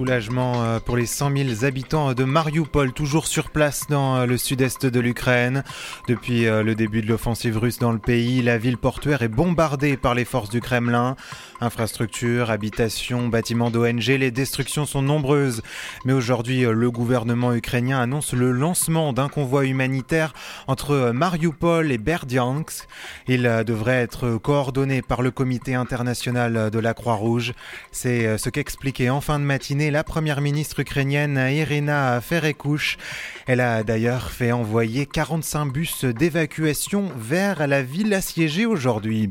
Soulagement 0.00 0.62
euh, 0.62 0.80
pour 0.80 0.96
les 0.96 1.04
100 1.04 1.36
000 1.36 1.64
habitants 1.66 2.14
de 2.14 2.24
Mariupol, 2.24 2.94
toujours 2.94 3.26
sur 3.26 3.50
place 3.50 3.86
dans 3.90 4.16
euh, 4.16 4.24
le 4.24 4.38
sud-est 4.38 4.86
de 4.86 4.98
l'Ukraine. 4.98 5.62
Depuis 6.08 6.46
euh, 6.46 6.62
le 6.62 6.74
début 6.74 7.02
de 7.02 7.06
l'offensive 7.06 7.58
russe 7.58 7.78
dans 7.78 7.92
le 7.92 7.98
pays, 7.98 8.40
la 8.40 8.56
ville 8.56 8.78
portuaire 8.78 9.20
est 9.20 9.28
bombardée 9.28 9.98
par 9.98 10.14
les 10.14 10.24
forces 10.24 10.48
du 10.48 10.62
Kremlin. 10.62 11.16
Infrastructures, 11.60 12.50
habitations, 12.50 13.28
bâtiments 13.28 13.70
d'ONG, 13.70 14.06
les 14.06 14.30
destructions 14.30 14.86
sont 14.86 15.02
nombreuses. 15.02 15.62
Mais 16.04 16.12
aujourd'hui, 16.12 16.62
le 16.62 16.90
gouvernement 16.90 17.52
ukrainien 17.52 18.00
annonce 18.00 18.32
le 18.32 18.50
lancement 18.50 19.12
d'un 19.12 19.28
convoi 19.28 19.66
humanitaire 19.66 20.32
entre 20.66 21.12
Mariupol 21.12 21.92
et 21.92 21.98
Berdyansk. 21.98 22.86
Il 23.28 23.42
devrait 23.66 24.00
être 24.00 24.38
coordonné 24.38 25.02
par 25.02 25.22
le 25.22 25.30
comité 25.30 25.74
international 25.74 26.70
de 26.70 26.78
la 26.78 26.94
Croix-Rouge. 26.94 27.52
C'est 27.92 28.38
ce 28.38 28.48
qu'expliquait 28.48 29.10
en 29.10 29.20
fin 29.20 29.38
de 29.38 29.44
matinée 29.44 29.90
la 29.90 30.04
première 30.04 30.40
ministre 30.40 30.80
ukrainienne 30.80 31.36
Irina 31.50 32.20
Ferekouch. 32.20 32.96
Elle 33.46 33.60
a 33.60 33.82
d'ailleurs 33.82 34.30
fait 34.30 34.52
envoyer 34.52 35.06
45 35.06 35.66
bus 35.66 36.04
d'évacuation 36.04 37.10
vers 37.16 37.66
la 37.66 37.82
ville 37.82 38.14
assiégée 38.14 38.66
aujourd'hui. 38.66 39.30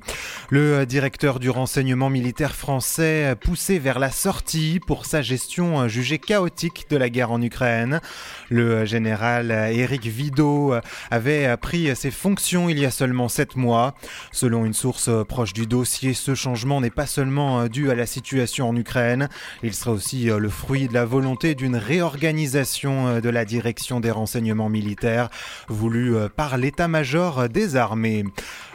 Le 0.49 0.85
directeur 0.85 1.39
du 1.39 1.49
renseignement 1.49 2.09
français 2.49 3.35
poussé 3.39 3.79
vers 3.79 3.99
la 3.99 4.11
sortie 4.11 4.79
pour 4.85 5.05
sa 5.05 5.21
gestion 5.21 5.87
jugée 5.87 6.19
chaotique 6.19 6.85
de 6.89 6.97
la 6.97 7.09
guerre 7.09 7.31
en 7.31 7.41
Ukraine. 7.41 8.01
Le 8.49 8.85
général 8.85 9.51
Éric 9.51 10.05
Vidot 10.05 10.73
avait 11.11 11.55
pris 11.57 11.95
ses 11.95 12.11
fonctions 12.11 12.69
il 12.69 12.79
y 12.79 12.85
a 12.85 12.91
seulement 12.91 13.29
sept 13.29 13.55
mois. 13.55 13.95
Selon 14.31 14.65
une 14.65 14.73
source 14.73 15.09
proche 15.27 15.53
du 15.53 15.65
dossier, 15.65 16.13
ce 16.13 16.35
changement 16.35 16.81
n'est 16.81 16.89
pas 16.89 17.07
seulement 17.07 17.67
dû 17.67 17.89
à 17.89 17.95
la 17.95 18.05
situation 18.05 18.69
en 18.69 18.75
Ukraine, 18.75 19.29
il 19.63 19.73
sera 19.73 19.91
aussi 19.91 20.25
le 20.25 20.49
fruit 20.49 20.87
de 20.87 20.93
la 20.93 21.05
volonté 21.05 21.55
d'une 21.55 21.75
réorganisation 21.75 23.19
de 23.19 23.29
la 23.29 23.45
direction 23.45 23.99
des 23.99 24.11
renseignements 24.11 24.69
militaires 24.69 25.29
voulue 25.67 26.15
par 26.35 26.57
l'état-major 26.57 27.49
des 27.49 27.75
armées. 27.75 28.25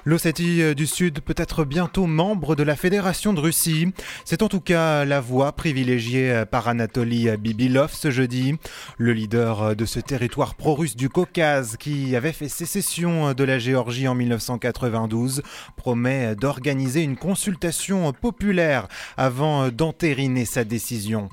L'Ossétie 0.07 0.75
du 0.75 0.87
Sud 0.87 1.21
peut 1.21 1.35
être 1.39 1.65
bientôt 1.65 2.07
membre 2.07 2.55
de 2.57 2.63
la 2.63 2.77
Fédération 2.77 3.33
de 3.33 3.41
Russie. 3.41 3.89
C'est 4.27 4.43
en 4.43 4.49
tout 4.49 4.61
cas 4.61 5.07
la 5.07 5.21
voie 5.21 5.53
privilégiée 5.53 6.45
par 6.51 6.69
Anatoly 6.69 7.35
Bibilov 7.39 7.91
ce 7.95 8.11
jeudi. 8.11 8.57
Le 8.99 9.15
leader 9.15 9.75
de 9.75 9.85
ce 9.87 10.01
territoire 10.01 10.57
pro-russe 10.57 10.95
du 10.95 11.09
Caucase 11.09 11.79
qui 11.79 12.15
avait 12.17 12.33
fait 12.33 12.49
sécession 12.49 13.33
de 13.33 13.45
la 13.45 13.59
Géorgie 13.59 14.07
en 14.07 14.15
1992 14.15 15.43
promet 15.77 16.35
d'organiser 16.37 17.03
une 17.03 17.17
consultation 17.17 18.13
populaire 18.13 18.89
avant 19.17 19.71
d'entériner 19.71 20.45
sa 20.45 20.65
décision. 20.65 21.31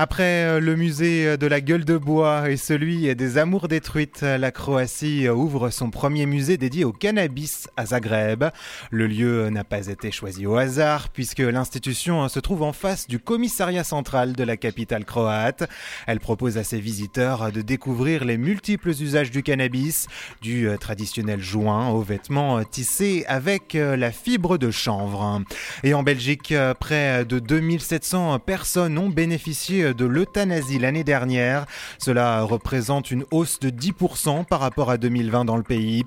Après 0.00 0.60
le 0.60 0.76
musée 0.76 1.36
de 1.36 1.46
la 1.48 1.60
gueule 1.60 1.84
de 1.84 1.96
bois 1.96 2.50
et 2.50 2.56
celui 2.56 3.12
des 3.16 3.36
amours 3.36 3.66
détruites, 3.66 4.22
la 4.22 4.52
Croatie 4.52 5.28
ouvre 5.28 5.70
son 5.70 5.90
premier 5.90 6.24
musée 6.24 6.56
dédié 6.56 6.84
au 6.84 6.92
cannabis 6.92 7.66
à 7.76 7.86
Zagreb. 7.86 8.44
Le 8.92 9.08
lieu 9.08 9.50
n'a 9.50 9.64
pas 9.64 9.88
été 9.88 10.12
choisi 10.12 10.46
au 10.46 10.54
hasard 10.54 11.08
puisque 11.08 11.40
l'institution 11.40 12.28
se 12.28 12.38
trouve 12.38 12.62
en 12.62 12.72
face 12.72 13.08
du 13.08 13.18
commissariat 13.18 13.82
central 13.82 14.34
de 14.34 14.44
la 14.44 14.56
capitale 14.56 15.04
croate. 15.04 15.68
Elle 16.06 16.20
propose 16.20 16.58
à 16.58 16.62
ses 16.62 16.78
visiteurs 16.78 17.50
de 17.50 17.60
découvrir 17.60 18.24
les 18.24 18.36
multiples 18.36 18.90
usages 18.90 19.32
du 19.32 19.42
cannabis, 19.42 20.06
du 20.40 20.68
traditionnel 20.78 21.40
joint 21.40 21.88
aux 21.88 22.02
vêtements 22.02 22.62
tissés 22.62 23.24
avec 23.26 23.74
la 23.74 24.12
fibre 24.12 24.58
de 24.58 24.70
chanvre. 24.70 25.42
Et 25.82 25.92
en 25.92 26.04
Belgique, 26.04 26.54
près 26.78 27.24
de 27.24 27.40
2700 27.40 28.38
personnes 28.38 28.96
ont 28.96 29.08
bénéficié 29.08 29.87
de 29.94 30.04
l'euthanasie 30.04 30.78
l'année 30.78 31.04
dernière. 31.04 31.66
Cela 31.98 32.42
représente 32.42 33.10
une 33.10 33.24
hausse 33.30 33.60
de 33.60 33.70
10% 33.70 34.44
par 34.44 34.60
rapport 34.60 34.90
à 34.90 34.98
2020 34.98 35.44
dans 35.44 35.56
le 35.56 35.62
pays. 35.62 36.04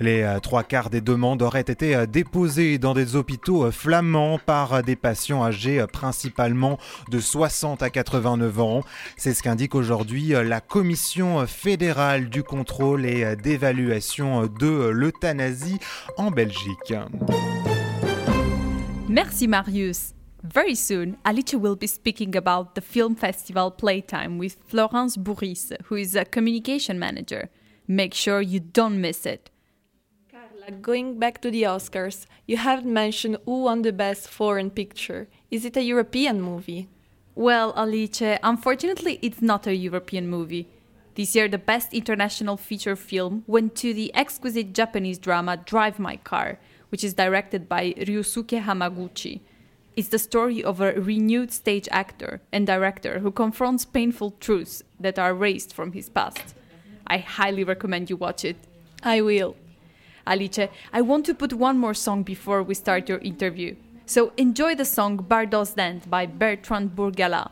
Les 0.00 0.36
trois 0.42 0.62
quarts 0.62 0.90
des 0.90 1.00
demandes 1.00 1.42
auraient 1.42 1.60
été 1.60 2.06
déposées 2.06 2.78
dans 2.78 2.94
des 2.94 3.16
hôpitaux 3.16 3.70
flamands 3.70 4.38
par 4.44 4.82
des 4.82 4.96
patients 4.96 5.44
âgés 5.44 5.84
principalement 5.92 6.78
de 7.10 7.20
60 7.20 7.82
à 7.82 7.90
89 7.90 8.60
ans. 8.60 8.80
C'est 9.16 9.34
ce 9.34 9.42
qu'indique 9.42 9.74
aujourd'hui 9.74 10.28
la 10.30 10.60
Commission 10.60 11.46
fédérale 11.46 12.28
du 12.28 12.42
contrôle 12.42 13.06
et 13.06 13.36
d'évaluation 13.36 14.46
de 14.46 14.88
l'euthanasie 14.88 15.78
en 16.16 16.30
Belgique. 16.30 16.94
Merci 19.08 19.48
Marius. 19.48 20.14
Very 20.42 20.74
soon, 20.74 21.18
Alice 21.24 21.54
will 21.54 21.76
be 21.76 21.86
speaking 21.86 22.34
about 22.34 22.74
the 22.74 22.80
film 22.80 23.14
festival 23.14 23.70
Playtime 23.70 24.38
with 24.38 24.56
Florence 24.66 25.16
Bourris, 25.16 25.72
who 25.84 25.94
is 25.94 26.16
a 26.16 26.24
communication 26.24 26.98
manager. 26.98 27.48
Make 27.86 28.12
sure 28.12 28.40
you 28.40 28.58
don't 28.58 29.00
miss 29.00 29.24
it. 29.24 29.50
Carla, 30.28 30.72
going 30.80 31.20
back 31.20 31.40
to 31.42 31.50
the 31.52 31.62
Oscars, 31.62 32.26
you 32.44 32.56
haven't 32.56 32.92
mentioned 32.92 33.36
who 33.44 33.62
won 33.62 33.82
the 33.82 33.92
best 33.92 34.28
foreign 34.28 34.70
picture. 34.70 35.28
Is 35.52 35.64
it 35.64 35.76
a 35.76 35.82
European 35.82 36.40
movie? 36.40 36.88
Well, 37.36 37.72
Alice, 37.76 38.20
unfortunately, 38.42 39.20
it's 39.22 39.40
not 39.40 39.68
a 39.68 39.76
European 39.76 40.26
movie. 40.26 40.68
This 41.14 41.36
year, 41.36 41.46
the 41.46 41.58
best 41.58 41.94
international 41.94 42.56
feature 42.56 42.96
film 42.96 43.44
went 43.46 43.76
to 43.76 43.94
the 43.94 44.12
exquisite 44.12 44.72
Japanese 44.72 45.18
drama 45.18 45.56
Drive 45.58 46.00
My 46.00 46.16
Car, 46.16 46.58
which 46.88 47.04
is 47.04 47.14
directed 47.14 47.68
by 47.68 47.92
Ryusuke 47.92 48.64
Hamaguchi. 48.64 49.40
It's 49.94 50.08
the 50.08 50.18
story 50.18 50.64
of 50.64 50.80
a 50.80 50.92
renewed 50.92 51.52
stage 51.52 51.86
actor 51.90 52.40
and 52.50 52.66
director 52.66 53.18
who 53.18 53.30
confronts 53.30 53.84
painful 53.84 54.32
truths 54.40 54.82
that 54.98 55.18
are 55.18 55.32
erased 55.32 55.74
from 55.74 55.92
his 55.92 56.08
past. 56.08 56.54
I 57.06 57.18
highly 57.18 57.62
recommend 57.62 58.08
you 58.08 58.16
watch 58.16 58.42
it. 58.44 58.56
I 59.02 59.20
will. 59.20 59.54
Alice, 60.26 60.68
I 60.92 61.02
want 61.02 61.26
to 61.26 61.34
put 61.34 61.52
one 61.52 61.76
more 61.76 61.94
song 61.94 62.22
before 62.22 62.62
we 62.62 62.74
start 62.74 63.08
your 63.08 63.18
interview. 63.18 63.76
So 64.06 64.32
enjoy 64.38 64.74
the 64.76 64.84
song 64.84 65.16
Bardos 65.18 65.74
Dent 65.74 66.08
by 66.08 66.24
Bertrand 66.26 66.96
Bourgala. 66.96 67.50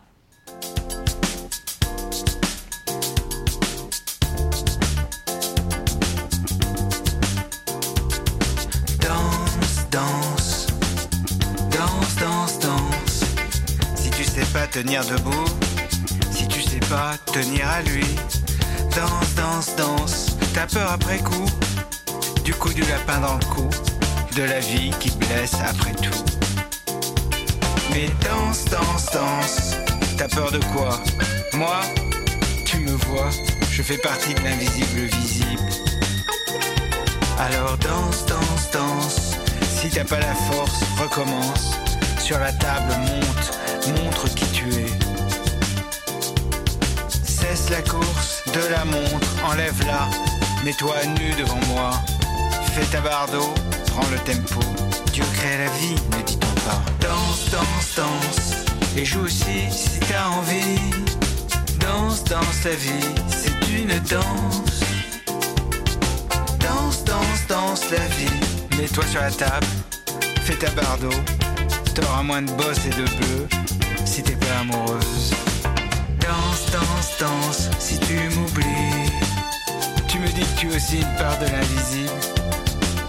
Tenir 14.70 15.04
debout, 15.04 15.44
si 16.30 16.46
tu 16.46 16.62
sais 16.62 16.80
pas 16.88 17.16
tenir 17.32 17.68
à 17.68 17.82
lui, 17.82 18.04
danse, 18.94 19.34
danse, 19.34 19.76
danse. 19.76 20.26
T'as 20.54 20.66
peur 20.66 20.92
après 20.92 21.18
coup, 21.18 21.46
du 22.44 22.54
coup 22.54 22.72
du 22.72 22.82
lapin 22.82 23.18
dans 23.20 23.34
le 23.34 23.44
cou, 23.46 23.68
de 24.36 24.42
la 24.42 24.60
vie 24.60 24.90
qui 25.00 25.10
blesse 25.10 25.54
après 25.54 25.92
tout. 25.92 26.24
Mais 27.92 28.08
danse, 28.24 28.64
danse, 28.66 29.06
danse. 29.12 29.74
T'as 30.16 30.28
peur 30.28 30.52
de 30.52 30.60
quoi? 30.72 31.00
Moi, 31.54 31.80
tu 32.64 32.78
me 32.78 32.92
vois, 32.92 33.30
je 33.70 33.82
fais 33.82 33.98
partie 33.98 34.34
de 34.34 34.40
l'invisible 34.40 35.00
visible. 35.00 35.68
Alors 37.38 37.76
danse, 37.78 38.24
danse, 38.26 38.70
danse. 38.72 39.36
Si 39.68 39.88
t'as 39.88 40.04
pas 40.04 40.20
la 40.20 40.34
force, 40.34 40.80
recommence. 40.98 41.72
Sur 42.20 42.38
la 42.38 42.52
table, 42.52 42.92
monte, 42.98 43.59
montre 43.90 44.28
qui 44.34 44.44
tu 44.46 44.68
es. 44.74 44.86
Cesse 47.24 47.70
la 47.70 47.82
course 47.82 48.42
de 48.54 48.68
la 48.70 48.84
montre, 48.84 49.28
enlève-la. 49.44 50.08
Mets-toi 50.64 50.94
nu 51.18 51.32
devant 51.38 51.60
moi. 51.68 51.90
Fais 52.74 52.84
ta 52.86 53.00
d'eau, 53.00 53.52
prends 53.86 54.08
le 54.10 54.18
tempo. 54.18 54.60
Dieu 55.12 55.24
crée 55.34 55.58
la 55.58 55.70
vie, 55.78 55.96
ne 56.16 56.22
dit-on 56.22 56.54
pas. 56.66 56.80
Danse, 57.00 57.50
danse, 57.50 57.94
danse. 57.96 58.54
Et 58.96 59.04
joue 59.04 59.22
aussi 59.22 59.70
si 59.70 59.98
t'as 60.00 60.28
envie. 60.28 60.80
Danse, 61.78 62.24
danse 62.24 62.64
la 62.64 62.74
vie, 62.74 63.08
c'est 63.28 63.68
une 63.72 63.98
danse. 64.08 64.80
Danse, 66.58 67.04
danse, 67.04 67.46
danse 67.48 67.90
la 67.90 68.06
vie. 68.16 68.78
Mets-toi 68.78 69.04
sur 69.10 69.20
la 69.20 69.30
table, 69.30 69.66
fais 70.42 70.56
ta 70.56 70.70
d'eau. 70.96 71.10
T'auras 71.94 72.22
moins 72.22 72.42
de 72.42 72.52
boss 72.52 72.78
et 72.86 72.90
de 72.90 73.04
bleu 73.16 73.48
amoureuse. 74.60 75.30
Danse, 76.20 76.70
danse, 76.72 77.18
danse, 77.18 77.70
si 77.78 77.98
tu 77.98 78.14
m'oublies. 78.36 79.10
Tu 80.08 80.18
me 80.18 80.26
dis 80.26 80.42
que 80.42 80.60
tu 80.60 80.68
aussi 80.68 80.96
une 80.96 81.16
part 81.16 81.38
de 81.38 81.46
l'invisible. 81.46 82.10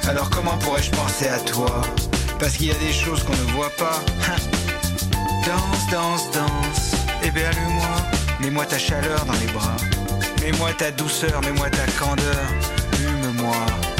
Alors 0.07 0.29
comment 0.29 0.57
pourrais-je 0.59 0.91
penser 0.91 1.27
à 1.27 1.39
toi? 1.39 1.81
Parce 2.39 2.53
qu'il 2.53 2.67
y 2.67 2.71
a 2.71 2.79
des 2.79 2.93
choses 2.93 3.23
qu'on 3.23 3.33
ne 3.33 3.51
voit 3.53 3.71
pas. 3.77 3.99
Danse, 5.45 5.87
danse, 5.91 6.31
danse. 6.31 6.95
Éberle-moi. 7.23 7.95
Mets-moi 8.39 8.65
ta 8.65 8.77
chaleur 8.77 9.25
dans 9.25 9.33
les 9.33 9.51
bras. 9.51 9.75
Mets-moi 10.41 10.73
ta 10.73 10.91
douceur, 10.91 11.41
mets-moi 11.41 11.69
ta 11.69 11.85
candeur. 11.99 12.45
Hume-moi. 12.99 13.90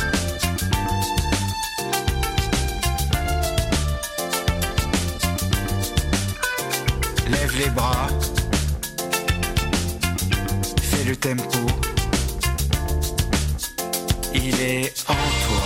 Les 7.64 7.70
bras. 7.70 8.08
Fais 10.90 11.04
le 11.04 11.16
tempo. 11.16 11.60
Il 14.34 14.60
est 14.62 14.94
en 15.08 15.24
toi. 15.46 15.66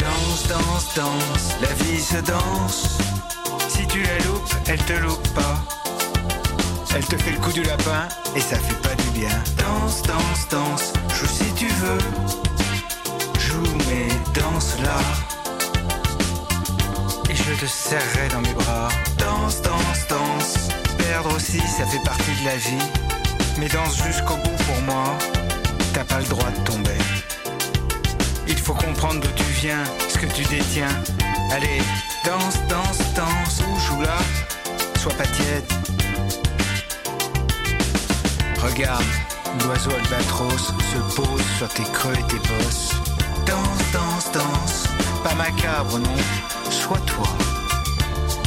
Danse, 0.00 0.42
danse, 0.48 0.88
danse. 0.96 1.46
La 1.60 1.72
vie 1.80 2.00
se 2.00 2.20
danse. 2.34 2.98
Si 3.68 3.86
tu 3.86 4.02
la 4.02 4.18
loupes, 4.26 4.54
elle 4.66 4.82
te 4.90 4.94
loupe 5.04 5.28
pas. 5.34 5.56
Elle 6.94 7.04
te 7.04 7.16
fait 7.16 7.32
le 7.32 7.38
coup 7.38 7.52
du 7.52 7.62
lapin 7.62 8.08
et 8.34 8.40
ça 8.40 8.56
fait 8.56 8.80
pas 8.88 8.94
du 9.02 9.10
bien. 9.20 9.36
Danse, 9.64 10.02
danse, 10.02 10.42
danse. 10.50 10.92
Joue 11.16 11.32
si 11.38 11.52
tu 11.54 11.68
veux. 11.82 12.04
Joue 13.46 13.70
mais 13.88 14.08
danse 14.40 14.74
là. 14.82 15.37
Je 17.50 17.54
te 17.54 17.66
serrerai 17.66 18.28
dans 18.28 18.42
mes 18.42 18.52
bras. 18.52 18.88
Danse, 19.16 19.62
danse, 19.62 20.06
danse. 20.06 20.68
Perdre 20.98 21.34
aussi, 21.34 21.58
ça 21.60 21.86
fait 21.86 22.02
partie 22.04 22.34
de 22.40 22.44
la 22.44 22.56
vie. 22.56 22.86
Mais 23.58 23.68
danse 23.68 23.96
jusqu'au 24.04 24.36
bout 24.36 24.64
pour 24.66 24.82
moi. 24.82 25.16
T'as 25.94 26.04
pas 26.04 26.18
le 26.18 26.26
droit 26.26 26.50
de 26.50 26.60
tomber. 26.64 26.98
Il 28.46 28.58
faut 28.58 28.74
comprendre 28.74 29.20
d'où 29.20 29.30
tu 29.34 29.44
viens, 29.62 29.82
ce 30.08 30.18
que 30.18 30.26
tu 30.26 30.44
détiens. 30.44 30.94
Allez, 31.50 31.80
danse, 32.24 32.58
danse, 32.68 32.98
danse. 33.16 33.62
Ou 33.66 33.80
joue 33.80 34.02
là? 34.02 34.18
Sois 34.98 35.14
pas 35.14 35.26
tiède. 35.26 35.64
Regarde, 38.62 39.04
l'oiseau 39.64 39.90
albatros 39.90 40.74
se 40.92 41.16
pose 41.16 41.42
sur 41.56 41.68
tes 41.68 41.84
creux 41.94 42.12
et 42.12 42.26
tes 42.28 42.38
bosses. 42.48 42.92
Danse, 43.46 43.92
danse, 43.92 44.32
danse. 44.32 44.84
Pas 45.24 45.34
macabre, 45.34 45.98
non. 45.98 46.57
Sois 46.88 47.00
toi. 47.00 47.28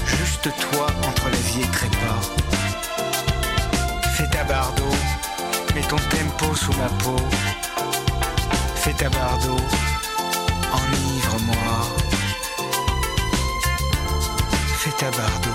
Juste 0.03 0.49
toi 0.71 0.87
entre 1.07 1.29
la 1.29 1.37
vie 1.37 1.61
et 1.61 1.71
trépas. 1.71 2.21
Fais 4.15 4.27
ta 4.29 4.43
bardo. 4.43 4.85
Mets 5.75 5.87
ton 5.87 5.97
tempo 6.09 6.55
sous 6.55 6.73
ma 6.73 6.89
peau. 7.03 7.17
Fais 8.77 8.93
ta 8.93 9.09
bardo. 9.09 9.55
Enivre-moi. 10.73 11.85
Fais 14.79 14.95
ta 14.97 15.11
bardo. 15.11 15.53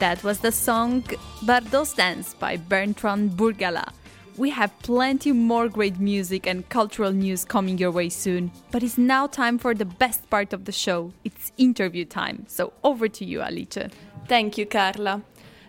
That 0.00 0.24
was 0.24 0.40
the 0.40 0.50
song 0.50 1.04
Bardos 1.42 1.94
Dance 1.94 2.34
by 2.40 2.56
Bertrand 2.56 3.30
Burgala. 3.36 3.92
We 4.36 4.50
have 4.50 4.76
plenty 4.80 5.30
more 5.30 5.68
great 5.68 6.00
music 6.00 6.44
and 6.44 6.68
cultural 6.68 7.12
news 7.12 7.44
coming 7.44 7.78
your 7.78 7.92
way 7.92 8.08
soon, 8.08 8.50
but 8.72 8.82
it's 8.82 8.98
now 8.98 9.28
time 9.28 9.58
for 9.58 9.74
the 9.74 9.84
best 9.84 10.28
part 10.28 10.52
of 10.52 10.64
the 10.64 10.72
show. 10.72 11.12
It's 11.22 11.52
interview 11.56 12.04
time. 12.04 12.44
So 12.48 12.72
over 12.82 13.06
to 13.06 13.24
you, 13.24 13.42
Alice. 13.42 13.78
Thank 14.26 14.58
you, 14.58 14.66
Carla. 14.66 15.22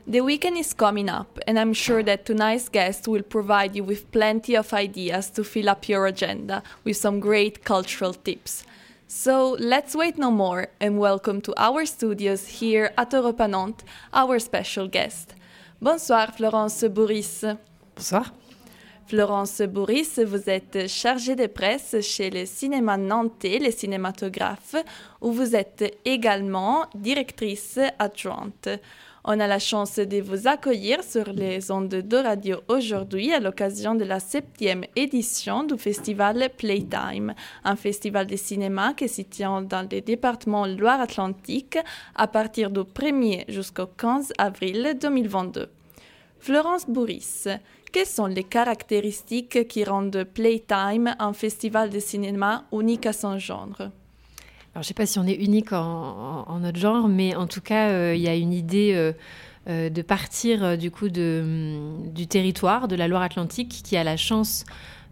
The 0.07 0.21
weekend 0.21 0.57
is 0.57 0.73
coming 0.73 1.09
up, 1.09 1.37
and 1.45 1.59
I'm 1.59 1.73
sure 1.73 2.01
that 2.03 2.25
tonight's 2.25 2.67
guest 2.67 3.07
will 3.07 3.21
provide 3.21 3.75
you 3.75 3.83
with 3.83 4.11
plenty 4.11 4.55
of 4.55 4.73
ideas 4.73 5.29
to 5.31 5.43
fill 5.43 5.69
up 5.69 5.87
your 5.87 6.07
agenda 6.07 6.63
with 6.83 6.97
some 6.97 7.19
great 7.19 7.63
cultural 7.65 8.13
tips. 8.13 8.63
So 9.07 9.57
let's 9.59 9.95
wait 9.95 10.17
no 10.17 10.31
more 10.31 10.69
and 10.79 10.97
welcome 10.97 11.39
to 11.41 11.53
our 11.55 11.85
studios 11.85 12.47
here 12.47 12.91
at 12.97 13.13
Europa 13.13 13.47
Nantes 13.47 13.85
our 14.11 14.39
special 14.39 14.87
guest. 14.87 15.35
Bonsoir 15.79 16.31
Florence 16.31 16.83
Bourris. 16.89 17.43
Bonsoir. 17.95 18.31
Florence 19.07 19.61
Bourris, 19.61 20.19
vous 20.25 20.49
êtes 20.49 20.87
chargée 20.89 21.35
de 21.35 21.45
presse 21.45 21.95
chez 22.01 22.31
le 22.31 22.47
cinéma 22.47 22.97
nantais, 22.97 23.59
les 23.59 23.69
cinématographes, 23.69 24.75
où 25.21 25.31
vous 25.31 25.55
êtes 25.55 25.99
également 26.05 26.87
directrice 26.95 27.79
adjointe. 27.99 28.67
On 29.23 29.39
a 29.39 29.45
la 29.45 29.59
chance 29.59 29.97
de 29.99 30.21
vous 30.21 30.47
accueillir 30.47 31.03
sur 31.03 31.31
les 31.31 31.69
ondes 31.69 31.89
de 31.89 32.17
radio 32.17 32.61
aujourd'hui 32.67 33.31
à 33.31 33.39
l'occasion 33.39 33.93
de 33.93 34.05
la 34.05 34.19
septième 34.19 34.85
édition 34.95 35.63
du 35.63 35.77
festival 35.77 36.49
Playtime, 36.57 37.35
un 37.63 37.75
festival 37.75 38.25
de 38.25 38.35
cinéma 38.35 38.95
qui 38.95 39.07
se 39.07 39.21
tient 39.21 39.61
dans 39.61 39.87
le 39.87 40.01
département 40.01 40.65
Loire-Atlantique 40.65 41.77
à 42.15 42.25
partir 42.25 42.71
du 42.71 42.79
1er 42.79 43.45
jusqu'au 43.51 43.85
15 43.85 44.33
avril 44.39 44.97
2022. 44.99 45.69
Florence 46.39 46.85
Bourris, 46.87 47.45
quelles 47.95 48.05
sont 48.05 48.25
les 48.25 48.43
caractéristiques 48.43 49.69
qui 49.69 49.85
rendent 49.85 50.25
Playtime 50.25 51.15
un 51.17 51.31
festival 51.31 51.89
de 51.89 52.01
cinéma 52.01 52.65
unique 52.73 53.05
à 53.05 53.13
son 53.13 53.39
genre? 53.39 53.69
Alors, 53.79 53.89
je 54.73 54.79
ne 54.79 54.83
sais 54.83 54.93
pas 54.93 55.05
si 55.05 55.17
on 55.17 55.25
est 55.25 55.35
unique 55.35 55.71
en, 55.71 56.59
notre 56.59 56.77
genre, 56.77 57.07
mais 57.07 57.37
en 57.37 57.47
tout 57.47 57.61
cas, 57.61 57.91
euh, 57.91 58.13
il 58.13 58.21
y 58.21 58.27
a 58.27 58.35
une 58.35 58.51
idée 58.51 58.91
euh, 58.93 59.13
euh, 59.69 59.89
de 59.89 60.01
partir 60.01 60.77
du 60.77 60.91
coup 60.91 61.05
hum, 61.05 62.11
du 62.13 62.27
territoire 62.27 62.89
de 62.89 62.97
la 62.97 63.07
Loire-Atlantique 63.07 63.81
qui 63.81 63.95
a 63.95 64.03
la 64.03 64.17
chance 64.17 64.65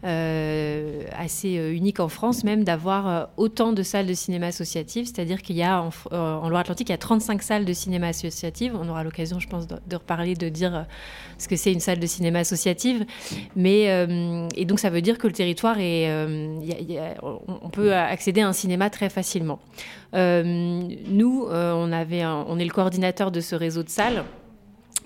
assez 0.03 1.57
euh, 1.57 1.73
unique 1.73 1.99
en 1.99 2.09
France 2.09 2.43
même 2.43 2.63
d'avoir 2.63 3.07
euh, 3.07 3.25
autant 3.37 3.73
de 3.73 3.83
salles 3.83 4.05
de 4.05 4.13
cinéma 4.13 4.47
associatives, 4.47 5.05
c'est-à-dire 5.05 5.41
qu'il 5.41 5.55
y 5.55 5.63
a 5.63 5.81
en, 5.81 5.89
euh, 6.11 6.49
Loire-Atlantique 6.49 6.89
il 6.89 6.91
y 6.91 6.95
a 6.95 6.97
35 6.97 7.41
salles 7.41 7.65
de 7.65 7.73
cinéma 7.73 8.07
associatives. 8.07 8.75
On 8.79 8.89
aura 8.89 9.03
l'occasion, 9.03 9.39
je 9.39 9.47
pense, 9.47 9.67
de, 9.67 9.95
reparler, 9.95 10.35
de 10.35 10.49
dire 10.49 10.75
euh, 10.75 10.83
ce 11.37 11.47
que 11.47 11.55
c'est 11.55 11.71
une 11.71 11.79
salle 11.79 11.99
de 11.99 12.07
cinéma 12.07 12.39
associative. 12.39 13.05
Mais 13.55 13.89
euh, 13.89 14.47
et 14.55 14.65
donc 14.65 14.79
ça 14.79 14.89
veut 14.89 15.01
dire 15.01 15.17
que 15.17 15.27
le 15.27 15.33
territoire 15.33 15.79
est, 15.79 16.09
euh, 16.09 17.13
on 17.47 17.69
peut 17.69 17.93
accéder 17.93 18.41
à 18.41 18.47
un 18.47 18.53
cinéma 18.53 18.89
très 18.89 19.09
facilement. 19.09 19.59
Euh, 20.13 20.43
nous, 21.07 21.47
euh, 21.49 21.73
on 21.73 21.91
avait, 21.91 22.25
on 22.25 22.59
est 22.59 22.65
le 22.65 22.71
coordinateur 22.71 23.31
de 23.31 23.41
ce 23.41 23.55
réseau 23.55 23.83
de 23.83 23.89
salles. 23.89 24.23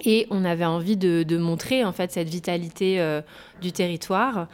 Et 0.03 0.27
on 0.29 0.45
avait 0.45 0.65
envie 0.65 0.97
de, 0.97 1.37
montrer 1.37 1.83
en 1.83 1.91
fait 1.91 2.11
cette 2.11 2.29
vitalité 2.29 2.99
euh, 2.99 3.21
du 3.61 3.71
territoire 3.71 4.47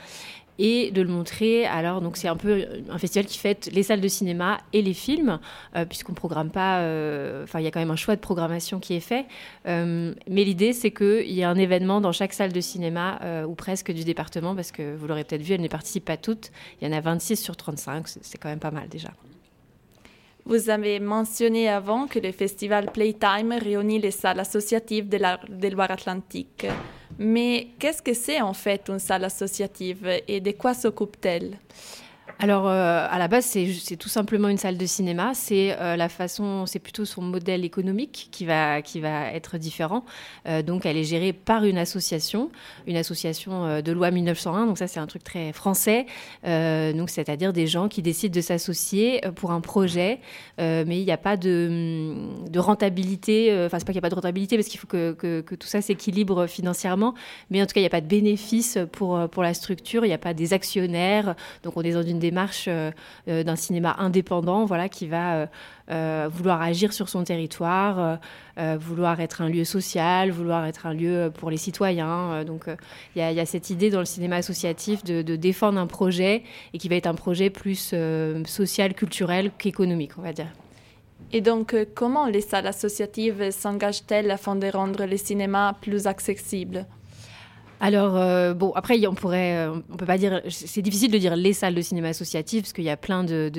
et 0.60 0.92
de 0.92 1.02
le 1.02 1.10
montrer. 1.10 1.66
Alors 1.66 2.02
donc 2.02 2.18
c'est 2.18 2.28
un 2.28 2.36
peu 2.36 2.66
un 2.90 2.98
festival 2.98 3.26
qui 3.26 3.38
fête 3.38 3.70
les 3.72 3.84
salles 3.84 4.02
de 4.02 4.08
cinéma 4.08 4.60
et 4.72 4.82
les 4.82 4.94
films 4.94 5.40
euh, 5.76 5.86
puisqu'on 5.86 6.14
programme 6.14 6.50
pas. 6.50 6.80
euh, 6.80 7.44
Enfin 7.44 7.60
il 7.60 7.64
y 7.64 7.68
a 7.68 7.72
quand 7.72 7.80
même 7.80 7.92
un 7.92 7.96
choix 7.96 8.16
de 8.16 8.22
programmation 8.22 8.80
qui 8.80 8.94
est 8.94 9.00
fait. 9.00 9.26
Euh, 9.68 10.14
mais 10.30 10.44
l'idée 10.44 10.74
c'est 10.74 10.92
qu'il 10.92 11.32
y 11.32 11.44
a 11.44 11.50
un 11.50 11.58
événement 11.58 12.02
dans 12.02 12.12
chaque 12.12 12.34
salle 12.34 12.54
de 12.54 12.62
cinéma 12.62 13.20
ou 13.48 13.56
presque 13.56 13.92
du 13.92 14.04
département 14.04 14.56
parce 14.56 14.72
que 14.72 14.96
vous 14.96 15.08
l'aurez 15.08 15.24
peut-être 15.24 15.42
vu, 15.42 15.54
elles 15.54 15.62
ne 15.62 15.68
participent 15.68 16.06
pas 16.06 16.18
toutes. 16.18 16.52
Il 16.82 16.88
y 16.88 16.92
en 16.92 16.96
a 16.96 17.02
26 17.02 17.38
sur 17.38 17.56
35, 17.56 18.08
c'est 18.08 18.24
c'est 18.24 18.38
quand 18.38 18.50
même 18.50 18.60
pas 18.60 18.72
mal 18.72 18.88
déjà. 18.90 19.10
Vous 20.46 20.70
avez 20.70 21.00
mentionné 21.00 21.70
avant 21.70 22.06
que 22.06 22.20
le 22.20 22.34
festival 22.34 22.92
Playtime 22.92 23.54
réunit 23.54 24.00
les 24.00 24.12
salles 24.12 24.42
associatives 24.42 25.08
de 25.08 25.18
la 25.18 25.40
de 25.48 25.68
Loire-Atlantique. 25.70 26.68
Mais 27.18 27.68
qu'est-ce 27.80 28.02
que 28.02 28.14
c'est 28.14 28.42
en 28.42 28.54
fait 28.54 28.90
une 28.90 29.00
salle 29.00 29.24
associative 29.24 30.06
et 30.28 30.42
de 30.42 30.52
quoi 30.52 30.74
s'occupe-t-elle? 30.74 31.58
Alors, 32.40 32.68
euh, 32.68 33.08
à 33.10 33.20
la 33.20 33.28
base, 33.28 33.46
c'est 33.46 33.96
tout 33.96 34.10
simplement 34.10 34.50
une 34.50 34.58
salle 34.58 34.78
de 34.78 34.86
cinéma. 34.86 35.32
C'est 35.34 35.78
euh, 35.80 35.96
la 35.96 36.10
façon, 36.10 36.66
c'est 36.66 36.80
plutôt 36.80 37.06
son 37.06 37.22
modèle 37.22 37.64
économique 37.64 38.28
qui 38.32 38.46
va, 38.46 38.82
qui 38.82 39.00
va 39.00 39.32
être 39.32 39.58
différent. 39.58 40.04
Euh, 40.48 40.62
donc, 40.62 40.86
elle 40.86 40.98
est 40.98 41.04
gérée 41.04 41.32
par 41.32 41.64
une 41.64 41.78
association, 41.78 42.52
une 42.88 42.98
association 42.98 43.82
de 43.82 43.92
loi 43.92 44.12
1901. 44.12 44.66
Donc, 44.66 44.78
ça, 44.78 44.88
c'est 44.88 45.00
un 45.00 45.08
truc 45.08 45.24
très 45.24 45.54
français. 45.54 46.06
Donc, 46.44 47.10
c'est-à-dire 47.10 47.54
des 47.54 47.68
gens 47.68 47.88
qui 47.88 48.02
décident 48.02 48.34
de 48.34 48.42
s'associer 48.42 49.22
pour 49.36 49.52
un 49.52 49.62
projet, 49.62 50.20
mais 50.58 51.00
il 51.00 51.06
n'y 51.06 51.12
a 51.12 51.18
pas 51.18 51.38
de, 51.38 52.14
de 52.50 52.60
rentabilité. 52.60 53.52
Enfin, 53.66 53.80
c'est 53.80 53.86
pas 53.86 53.94
qu'il 53.94 54.00
n'y 54.00 54.00
a 54.00 54.02
pas 54.02 54.10
de 54.10 54.16
rentabilité 54.16 54.58
parce 54.58 54.68
qu'il 54.68 54.80
faut 54.80 54.88
que, 54.88 55.14
que, 55.14 55.56
tout 55.56 55.68
ça 55.68 55.82
s'équilibre 55.82 56.48
financièrement, 56.48 57.14
mais 57.50 57.62
en 57.62 57.66
tout 57.66 57.74
cas, 57.74 57.80
il 57.80 57.84
n'y 57.84 57.88
a 57.88 57.92
pas 57.92 58.02
de 58.02 58.08
bénéfice 58.08 58.78
pour, 58.92 59.30
pour 59.30 59.44
la 59.44 59.54
structure. 59.54 60.04
Il 60.04 60.10
n'y 60.10 60.14
a 60.14 60.18
pas 60.18 60.34
des 60.34 60.54
actionnaires. 60.54 61.36
Donc, 61.64 61.78
on 61.78 61.82
est 61.82 61.92
dans 61.92 62.04
une 62.04 62.20
démarche 62.24 62.66
euh, 62.68 62.92
euh, 63.28 63.44
d'un 63.44 63.56
cinéma 63.56 63.96
indépendant, 64.00 64.66
voilà, 64.66 64.90
qui 64.90 65.08
va 65.08 65.48
euh, 65.92 66.30
vouloir 66.32 66.62
agir 66.62 66.94
sur 66.94 67.08
son 67.10 67.24
territoire, 67.24 68.20
vouloir 68.80 69.20
être 69.20 69.42
un 69.42 69.50
lieu 69.50 69.66
social, 69.66 70.32
vouloir 70.32 70.66
être 70.66 70.86
un 70.86 70.94
lieu 70.94 71.32
pour 71.38 71.50
les 71.52 71.58
citoyens. 71.58 72.44
Donc, 72.46 72.64
il 73.16 73.22
y, 73.22 73.40
a- 73.40 73.46
cette 73.46 73.70
idée 73.70 73.90
dans 73.90 74.00
le 74.00 74.06
cinéma 74.06 74.38
associatif 74.38 75.04
de, 75.04 75.22
de 75.22 75.36
défendre 75.36 75.80
un 75.80 75.88
projet 75.88 76.44
et 76.74 76.78
qui 76.78 76.88
va 76.90 76.96
être 76.96 77.08
un 77.08 77.16
projet 77.16 77.50
plus 77.50 77.94
social, 78.46 78.94
culturel 78.94 79.52
qu'économique, 79.58 80.14
on 80.18 80.22
va 80.22 80.34
dire. 80.34 80.52
Et 81.32 81.42
donc, 81.42 81.76
comment 81.96 82.28
les 82.28 82.42
salles 82.42 82.68
associatives 82.68 83.52
s'engagent-elles 83.52 84.32
afin 84.32 84.56
de 84.56 84.68
rendre 84.68 85.06
le 85.06 85.18
cinéma 85.18 85.76
plus 85.82 86.08
accessible 86.08 86.86
Alors, 87.86 88.16
euh, 88.16 88.54
bon, 88.54 88.72
après, 88.76 89.06
on 89.08 89.14
pourrait, 89.14 89.58
euh, 89.58 89.74
on 89.92 89.98
peut 89.98 90.06
pas 90.06 90.18
dire, 90.18 90.42
c'est 90.48 90.82
difficile 90.82 91.12
de 91.12 91.18
dire 91.18 91.36
les 91.36 91.52
salles 91.52 91.76
de 91.76 91.82
cinéma 91.82 92.08
associatives 92.08 92.62
parce 92.62 92.72
qu'il 92.72 92.86
y 92.86 92.90
a 92.90 92.96
plein 92.96 93.26
de, 93.26 93.52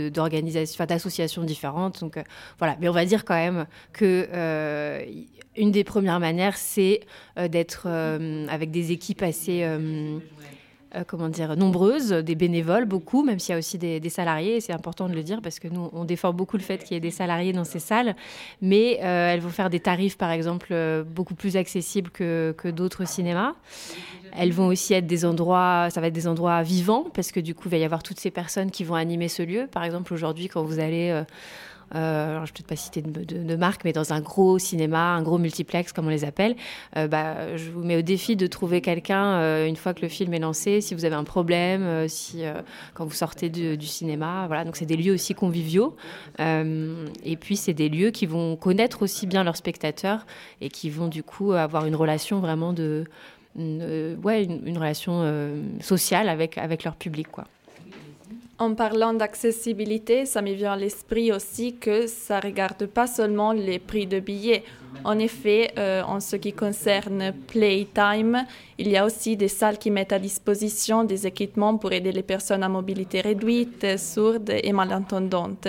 d'associations 0.89 1.43
différentes. 1.43 2.01
Donc, 2.01 2.17
euh, 2.17 2.23
voilà. 2.59 2.75
Mais 2.81 2.89
on 2.89 2.93
va 2.93 3.05
dire 3.05 3.27
quand 3.27 3.35
même 3.35 3.67
que 3.93 4.27
une 5.59 5.71
des 5.73 5.85
premières 5.85 6.21
manières, 6.21 6.57
c'est 6.57 7.01
d'être 7.37 7.87
avec 8.49 8.71
des 8.71 8.93
équipes 8.93 9.23
assez. 9.23 9.63
Euh, 10.95 11.05
comment 11.07 11.29
dire, 11.29 11.57
nombreuses, 11.57 12.11
des 12.11 12.35
bénévoles, 12.35 12.85
beaucoup, 12.85 13.25
même 13.25 13.39
s'il 13.39 13.53
y 13.53 13.57
a 13.57 13.59
aussi 13.59 13.79
des, 13.79 14.09
salariés, 14.09 14.61
c'est 14.61 14.73
important 14.73 15.09
de 15.09 15.15
le 15.15 15.23
dire 15.23 15.41
parce 15.43 15.59
que 15.59 15.69
nous, 15.69 15.91
on 15.93 16.05
défend 16.05 16.33
beaucoup 16.33 16.57
le 16.57 16.63
fait 16.63 16.79
qu'il 16.79 16.95
y 16.95 16.97
ait 16.97 17.01
des 17.01 17.11
salariés 17.11 17.53
dans 17.53 17.65
ces 17.65 17.79
salles, 17.79 18.15
mais 18.61 19.01
euh, 19.03 19.33
elles 19.33 19.41
vont 19.41 19.49
faire 19.49 19.71
des 19.71 19.81
tarifs, 19.81 20.17
par 20.17 20.31
exemple, 20.31 20.69
euh, 20.71 21.03
beaucoup 21.03 21.35
plus 21.35 21.57
accessibles 21.57 22.11
que, 22.11 22.55
que 22.57 22.69
d'autres 22.69 23.07
cinémas. 23.07 23.55
Elles 24.37 24.53
vont 24.53 24.67
aussi 24.67 24.95
être 24.95 25.07
des 25.07 25.25
endroits, 25.25 25.89
ça 25.91 26.01
va 26.01 26.09
être 26.09 26.15
des 26.15 26.29
endroits 26.29 26.63
vivants, 26.63 27.07
parce 27.15 27.33
que 27.33 27.41
du 27.41 27.55
coup, 27.55 27.69
il 27.69 27.71
va 27.71 27.77
y 27.79 27.85
avoir 27.85 28.03
toutes 28.03 28.21
ces 28.21 28.31
personnes 28.31 28.71
qui 28.71 28.85
vont 28.85 28.95
animer 28.95 29.29
ce 29.29 29.43
lieu. 29.43 29.67
Par 29.71 29.85
exemple, 29.85 30.13
aujourd'hui, 30.13 30.49
quand 30.49 30.63
vous 30.63 30.79
allez... 30.79 31.25
euh, 31.95 32.35
je 32.35 32.35
ne 32.35 32.41
vais 32.41 32.47
peut-être 32.53 32.67
pas 32.67 32.77
citer 32.77 33.03
de, 33.03 33.25
de- 33.25 33.57
marque, 33.57 33.85
mais 33.85 33.93
dans 33.93 34.13
un 34.13 34.21
gros 34.21 34.59
cinéma, 34.59 35.15
un 35.15 35.23
gros 35.23 35.39
multiplex, 35.39 35.93
comme 35.93 36.07
on 36.07 36.11
les 36.11 36.25
appelle, 36.25 36.57
euh, 36.97 37.07
bah, 37.07 37.57
je 37.57 37.71
vous 37.71 37.85
mets 37.85 37.97
au 37.97 38.03
défi 38.03 38.37
de 38.37 38.47
trouver 38.47 38.81
quelqu'un 38.81 39.35
euh, 39.35 39.67
une 39.67 39.77
fois 39.77 39.95
que 39.95 40.03
le 40.03 40.09
film 40.09 40.35
est 40.35 40.39
lancé, 40.39 40.81
si 40.81 40.95
vous 40.95 41.05
avez 41.05 41.15
un 41.15 41.25
problème, 41.25 42.09
si 42.09 42.43
quand 42.95 43.05
vous 43.05 43.15
sortez 43.15 43.49
du, 43.49 43.87
cinéma, 43.87 44.47
voilà. 44.47 44.65
Donc 44.65 44.77
c'est 44.77 44.87
des 44.87 44.97
lieux 44.97 45.15
aussi 45.15 45.35
conviviaux, 45.35 45.97
et 46.39 47.37
puis 47.37 47.57
c'est 47.57 47.75
des 47.75 47.89
lieux 47.89 48.11
qui 48.11 48.27
vont 48.27 48.57
connaître 48.57 49.03
aussi 49.03 49.27
bien 49.27 49.45
leurs 49.45 49.57
spectateurs 49.57 50.27
et 50.61 50.69
qui 50.69 50.91
vont 50.91 51.09
du 51.09 51.23
coup 51.23 51.53
avoir 51.53 51.87
une 51.87 51.97
relation 51.97 52.41
vraiment 52.41 52.73
de, 52.73 53.05
ouais, 53.57 54.45
une, 54.45 54.79
relation 54.79 55.53
sociale 55.81 56.29
avec 56.29 56.59
avec 56.59 56.85
leur 56.85 56.97
public, 56.97 57.29
quoi. 57.31 57.45
En 58.59 58.75
parlant 58.75 59.15
d'accessibilité, 59.15 60.27
ça 60.27 60.41
me 60.41 60.53
vient 60.53 60.75
à 60.75 60.77
l'esprit 60.77 61.33
aussi 61.33 61.75
que 61.75 62.07
ça 62.07 62.37
ne 62.37 62.43
regarde 62.43 62.87
pas 62.87 63.09
seulement 63.09 63.53
les 63.53 63.81
prix 63.81 64.07
de 64.07 64.21
billets. 64.21 64.63
En 65.03 65.19
effet, 65.19 65.73
euh, 65.77 66.03
en 66.03 66.21
ce 66.21 66.37
qui 66.37 66.53
concerne 66.53 67.33
Playtime, 67.49 68.45
il 68.79 68.89
y 68.89 68.97
a 68.97 69.05
aussi 69.05 69.37
des 69.37 69.49
salles 69.49 69.79
qui 69.79 69.91
mettent 69.91 70.13
à 70.13 70.21
disposition 70.21 71.03
des 71.03 71.27
équipements 71.27 71.77
pour 71.77 71.93
aider 71.93 72.13
les 72.13 72.23
personnes 72.23 72.63
à 72.63 72.69
mobilité 72.69 73.23
réduite, 73.23 73.99
sourdes 73.99 74.53
et 74.63 74.73
malentendantes. 74.73 75.67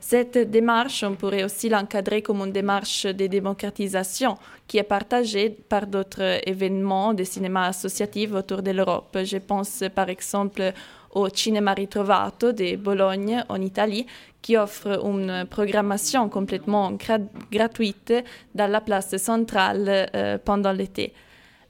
Cette 0.00 0.36
démarche, 0.36 1.02
on 1.02 1.14
pourrait 1.14 1.44
aussi 1.44 1.70
l'encadrer 1.70 2.20
comme 2.20 2.42
une 2.42 2.52
démarche 2.52 3.06
de 3.06 3.26
démocratisation 3.26 4.36
qui 4.66 4.76
est 4.76 4.82
partagée 4.82 5.48
par 5.48 5.86
d'autres 5.86 6.40
événements 6.46 7.14
de 7.14 7.24
cinéma 7.24 7.68
associatifs 7.68 8.32
autour 8.34 8.62
de 8.62 8.72
l'Europe. 8.72 9.16
Je 9.22 9.38
pense 9.38 9.82
par 9.94 10.10
exemple 10.10 10.74
au 11.14 11.28
Cinema 11.28 11.72
Ritrovato 11.74 12.52
de 12.52 12.76
Bologne 12.76 13.42
en 13.48 13.60
Italie 13.60 14.06
qui 14.42 14.58
offre 14.58 15.00
une 15.06 15.46
programmation 15.48 16.28
complètement 16.28 16.92
gra- 16.92 17.26
gratuite 17.50 18.12
dans 18.54 18.70
la 18.70 18.82
place 18.82 19.16
centrale 19.16 20.10
euh, 20.14 20.36
pendant 20.44 20.72
l'été. 20.72 21.14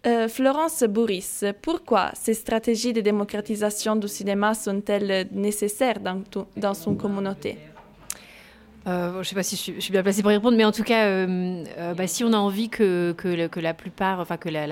Euh, 0.07 0.29
Florence 0.29 0.85
Bourris, 0.85 1.41
pourquoi 1.63 2.11
ces 2.15 2.35
stratégies 2.35 2.93
de 2.93 3.01
démocratisation 3.01 3.97
du 3.97 4.07
cinéma 4.07 4.53
sont-elles 4.53 5.29
nécessaires 5.33 5.99
dans, 6.01 6.75
son 6.75 6.95
communauté? 6.95 7.57
Euh, 8.87 9.13
je 9.15 9.19
ne 9.19 9.23
sais 9.23 9.35
pas 9.35 9.43
si 9.43 9.57
je 9.57 9.81
suis, 9.81 9.93
bien 9.93 10.03
placée 10.03 10.21
pour 10.21 10.31
y 10.31 10.35
répondre, 10.35 10.59
mais 10.59 10.65
en 10.67 10.73
tout 10.73 10.83
cas, 10.83 11.07
euh, 11.07 11.65
euh, 11.79 11.95
bah, 11.95 12.07
si 12.07 12.23
on 12.23 12.35
a 12.35 12.37
envie 12.37 12.69
que, 12.69 13.13
que, 13.13 13.61
la 13.61 13.73
plupart, 13.73 14.21
enfin 14.21 14.37
que, 14.37 14.51
la, 14.51 14.67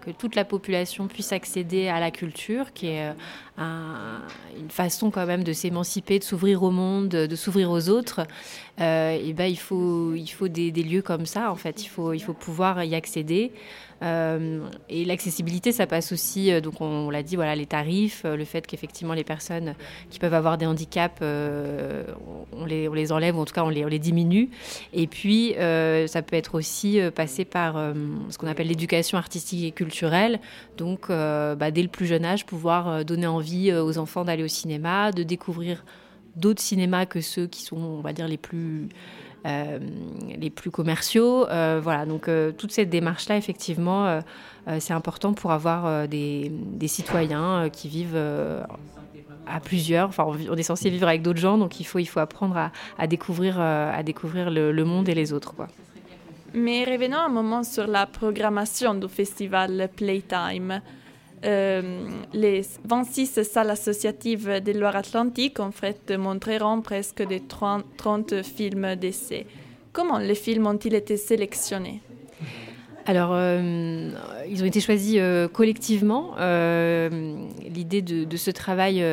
que 0.00 0.12
toute 0.12 0.36
la 0.36 0.44
population 0.44 1.08
puisse 1.08 1.32
accéder 1.32 1.88
à 1.88 1.98
la 1.98 2.12
culture, 2.12 2.72
qui 2.72 2.86
est 2.86 3.12
un- 3.62 4.22
une 4.58 4.70
façon 4.70 5.10
quand 5.10 5.26
même 5.26 5.44
de 5.44 5.52
s'émanciper, 5.52 6.18
de 6.18 6.24
s'ouvrir 6.24 6.62
au 6.62 6.70
monde, 6.70 7.08
de, 7.08 7.36
s'ouvrir 7.36 7.70
aux 7.70 7.88
autres, 7.88 8.20
euh, 8.80 9.18
et 9.22 9.32
ben 9.32 9.46
il 9.46 9.58
faut, 9.58 10.14
il 10.14 10.28
faut 10.28 10.48
des, 10.48 10.70
lieux 10.70 11.02
comme 11.02 11.26
ça, 11.26 11.50
en 11.50 11.56
fait. 11.56 11.84
Il 11.84 11.88
faut, 11.88 12.12
il 12.12 12.20
faut 12.20 12.34
pouvoir 12.34 12.82
y 12.84 12.94
accéder. 12.94 13.52
Euh, 14.02 14.66
et 14.88 15.04
l'accessibilité, 15.04 15.70
ça 15.70 15.86
passe 15.86 16.10
aussi, 16.10 16.50
euh, 16.50 16.60
donc 16.60 16.80
on, 16.80 17.08
l'a 17.08 17.22
dit, 17.22 17.36
voilà, 17.36 17.54
les 17.54 17.66
tarifs, 17.66 18.24
le 18.24 18.44
fait 18.44 18.66
qu'effectivement 18.66 19.14
les 19.14 19.22
personnes 19.22 19.76
qui 20.10 20.18
peuvent 20.18 20.34
avoir 20.34 20.58
des 20.58 20.66
handicaps, 20.66 21.22
on, 21.22 22.64
les, 22.64 22.88
on 22.88 22.94
les 22.94 23.12
enlève, 23.12 23.36
ou 23.36 23.40
en 23.40 23.44
tout 23.44 23.54
cas 23.54 23.62
on 23.62 23.68
les, 23.68 23.84
on 23.84 23.88
les 23.88 24.00
diminue. 24.00 24.50
Et 24.92 25.06
puis, 25.06 25.54
ça 25.54 26.22
peut 26.22 26.36
être 26.36 26.56
aussi 26.56 26.98
passé 27.14 27.44
par 27.44 27.74
ce 28.28 28.38
qu'on 28.38 28.48
appelle 28.48 28.66
l'éducation 28.66 29.18
artistique 29.18 29.64
et 29.64 29.70
culturelle. 29.70 30.40
Donc, 30.76 31.08
bah, 31.08 31.70
dès 31.70 31.82
le 31.82 31.88
plus 31.88 32.06
jeune 32.06 32.24
âge, 32.24 32.44
pouvoir 32.44 33.04
donner 33.04 33.28
envie 33.28 33.51
euh, 33.70 33.84
aux 33.84 33.98
enfants 33.98 34.24
d'aller 34.24 34.42
au 34.42 34.48
cinéma, 34.48 35.12
de 35.12 35.22
découvrir 35.22 35.84
d'autres 36.36 36.62
cinémas 36.62 37.06
que 37.06 37.20
ceux 37.20 37.46
qui 37.46 37.62
sont, 37.62 37.76
on 37.76 38.00
va 38.00 38.12
dire, 38.12 38.28
les 38.28 38.38
plus 38.38 38.88
euh, 39.44 39.78
les 40.38 40.50
plus 40.50 40.70
commerciaux. 40.70 41.48
Euh, 41.48 41.80
voilà, 41.82 42.06
donc 42.06 42.30
toute 42.56 42.72
cette 42.72 42.90
démarche-là, 42.90 43.36
effectivement, 43.36 44.20
c'est 44.78 44.92
important 44.92 45.34
pour 45.34 45.50
avoir 45.50 46.06
des, 46.08 46.52
citoyens 46.86 47.68
qui 47.70 47.88
vivent 47.88 48.16
à 49.46 49.60
plusieurs. 49.60 50.08
Enfin, 50.08 50.24
on, 50.26 50.56
est 50.56 50.62
censé 50.62 50.90
vivre 50.90 51.08
avec 51.08 51.22
d'autres 51.22 51.40
gens, 51.40 51.58
donc 51.58 51.80
il 51.80 51.84
faut, 51.84 51.98
il 51.98 52.06
faut 52.06 52.20
apprendre 52.20 52.70
à, 52.96 53.06
découvrir, 53.08 53.60
à 53.60 54.02
découvrir 54.04 54.48
le, 54.50 54.84
monde 54.84 55.08
et 55.08 55.14
les 55.14 55.32
autres. 55.32 55.54
Mais 56.54 56.84
revenons 56.84 57.18
un 57.18 57.28
moment 57.28 57.64
sur 57.64 57.86
la 57.86 58.06
programmation 58.06 58.94
du 58.94 59.08
festival 59.08 59.90
Playtime. 59.96 60.80
Euh, 61.44 62.08
les 62.32 62.62
26 62.84 63.42
salles 63.42 63.70
associatives 63.70 64.60
de 64.60 64.72
Loire-Atlantique 64.72 65.58
en 65.58 65.72
fait 65.72 66.12
montreront 66.16 66.80
presque 66.82 67.26
des 67.26 67.40
30, 67.40 67.84
30 67.96 68.42
films 68.42 68.94
d'essai. 68.94 69.46
Comment 69.92 70.18
les 70.18 70.36
films 70.36 70.66
ont-ils 70.66 70.94
été 70.94 71.16
sélectionnés? 71.16 72.00
Alors, 73.04 73.30
euh, 73.32 74.10
ils 74.48 74.62
ont 74.62 74.66
été 74.66 74.80
choisis 74.80 75.16
euh, 75.18 75.48
collectivement. 75.48 76.34
Euh, 76.38 77.36
L'idée 77.68 78.02
de, 78.02 78.36
ce 78.36 78.50
travail, 78.50 79.04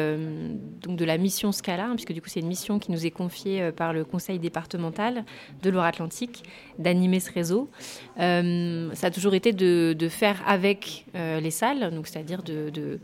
donc 0.82 0.98
de 0.98 1.06
la 1.06 1.18
mission 1.18 1.52
Scala, 1.52 1.86
hein, 1.86 1.96
puisque 1.96 2.14
du 2.14 2.22
coup 2.22 2.30
c'est 2.30 2.42
une 2.42 2.48
mission 2.48 2.78
qui 2.78 2.92
nous 2.92 3.06
est 3.06 3.12
confiée 3.12 3.72
par 3.72 3.94
le 3.94 4.04
Conseil 4.04 4.38
départemental 4.38 5.24
de 5.64 5.70
Loire-Atlantique, 5.70 6.44
d'animer 6.78 7.20
ce 7.20 7.32
réseau. 7.32 7.70
Ça 8.18 9.08
a 9.08 9.12
toujours 9.12 9.34
été 9.34 9.54
de, 9.54 10.10
faire 10.10 10.42
avec 10.46 11.06
les 11.16 11.52
salles, 11.52 11.92
c'est-à-dire 12.04 12.44
de, 12.44 13.00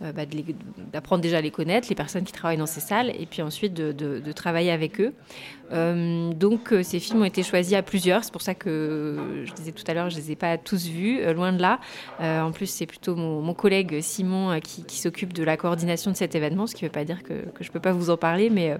bah, 0.00 0.26
de 0.26 0.36
les- 0.36 0.54
d'apprendre 0.92 1.22
déjà 1.22 1.38
à 1.38 1.40
les 1.40 1.50
connaître, 1.50 1.88
les 1.88 1.94
personnes 1.94 2.24
qui 2.24 2.32
travaillent 2.32 2.56
dans 2.56 2.66
ces 2.66 2.80
salles, 2.80 3.10
et 3.18 3.26
puis 3.26 3.42
ensuite 3.42 3.74
de, 3.74 4.32
travailler 4.32 4.70
avec 4.70 5.00
eux. 5.00 5.12
Euh, 5.72 6.32
donc 6.32 6.72
euh, 6.72 6.82
ces 6.82 6.98
films 6.98 7.22
ont 7.22 7.24
été 7.24 7.42
choisis 7.42 7.74
à 7.74 7.82
plusieurs, 7.82 8.24
c'est 8.24 8.32
pour 8.32 8.42
ça 8.42 8.54
que 8.54 8.68
euh, 8.70 9.44
je 9.44 9.52
disais 9.52 9.72
tout 9.72 9.84
à 9.86 9.94
l'heure, 9.94 10.08
je 10.08 10.16
les 10.16 10.32
ai 10.32 10.36
pas 10.36 10.56
tous 10.56 10.86
vus, 10.86 11.20
euh, 11.20 11.32
loin 11.32 11.52
de 11.52 11.60
là. 11.60 11.80
Euh, 12.20 12.40
en 12.40 12.52
plus, 12.52 12.66
c'est 12.66 12.86
plutôt 12.86 13.16
mon, 13.16 13.54
collègue 13.54 14.00
Simon 14.00 14.52
euh, 14.52 14.58
qui, 14.60 14.96
s'occupe 14.96 15.32
de 15.32 15.42
la 15.42 15.56
coordination 15.56 16.10
de 16.10 16.16
cet 16.16 16.34
événement, 16.34 16.66
ce 16.66 16.74
qui 16.74 16.84
ne 16.84 16.88
veut 16.88 16.92
pas 16.92 17.04
dire 17.04 17.22
que, 17.22 17.48
que 17.54 17.64
je 17.64 17.70
peux 17.70 17.80
pas 17.80 17.92
vous 17.92 18.10
en 18.10 18.16
parler, 18.16 18.50
mais 18.50 18.76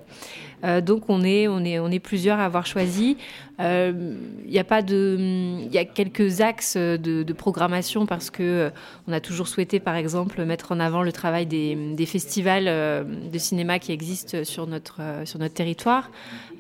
euh, 0.64 0.78
euh, 0.78 0.80
donc 0.80 1.04
on 1.09 1.22
est, 1.22 1.48
on 1.48 1.64
est, 1.64 1.78
on 1.78 1.90
est 1.90 1.98
plusieurs 1.98 2.38
à 2.38 2.44
avoir 2.44 2.66
choisi. 2.66 3.16
Euh, 3.61 3.92
Il 4.46 4.52
y 4.52 4.59
a 4.59 4.64
pas 4.64 4.82
de, 4.82 5.16
il 5.18 5.72
y 5.72 5.78
a 5.78 5.84
quelques 5.84 6.40
axes 6.40 6.76
de, 6.76 7.32
programmation 7.32 8.06
parce 8.06 8.30
que 8.30 8.42
euh, 8.42 8.70
on 9.06 9.12
a 9.12 9.20
toujours 9.20 9.48
souhaité, 9.48 9.80
par 9.80 9.94
exemple, 9.94 10.44
mettre 10.44 10.72
en 10.72 10.80
avant 10.80 11.02
le 11.02 11.12
travail 11.12 11.46
des, 11.46 12.06
festivals 12.06 12.66
euh, 12.66 13.04
de 13.04 13.38
cinéma 13.38 13.78
qui 13.78 13.92
existent 13.92 14.44
sur 14.44 14.66
notre, 14.66 15.00
euh, 15.00 15.24
sur 15.24 15.38
notre 15.38 15.54
territoire. 15.54 16.11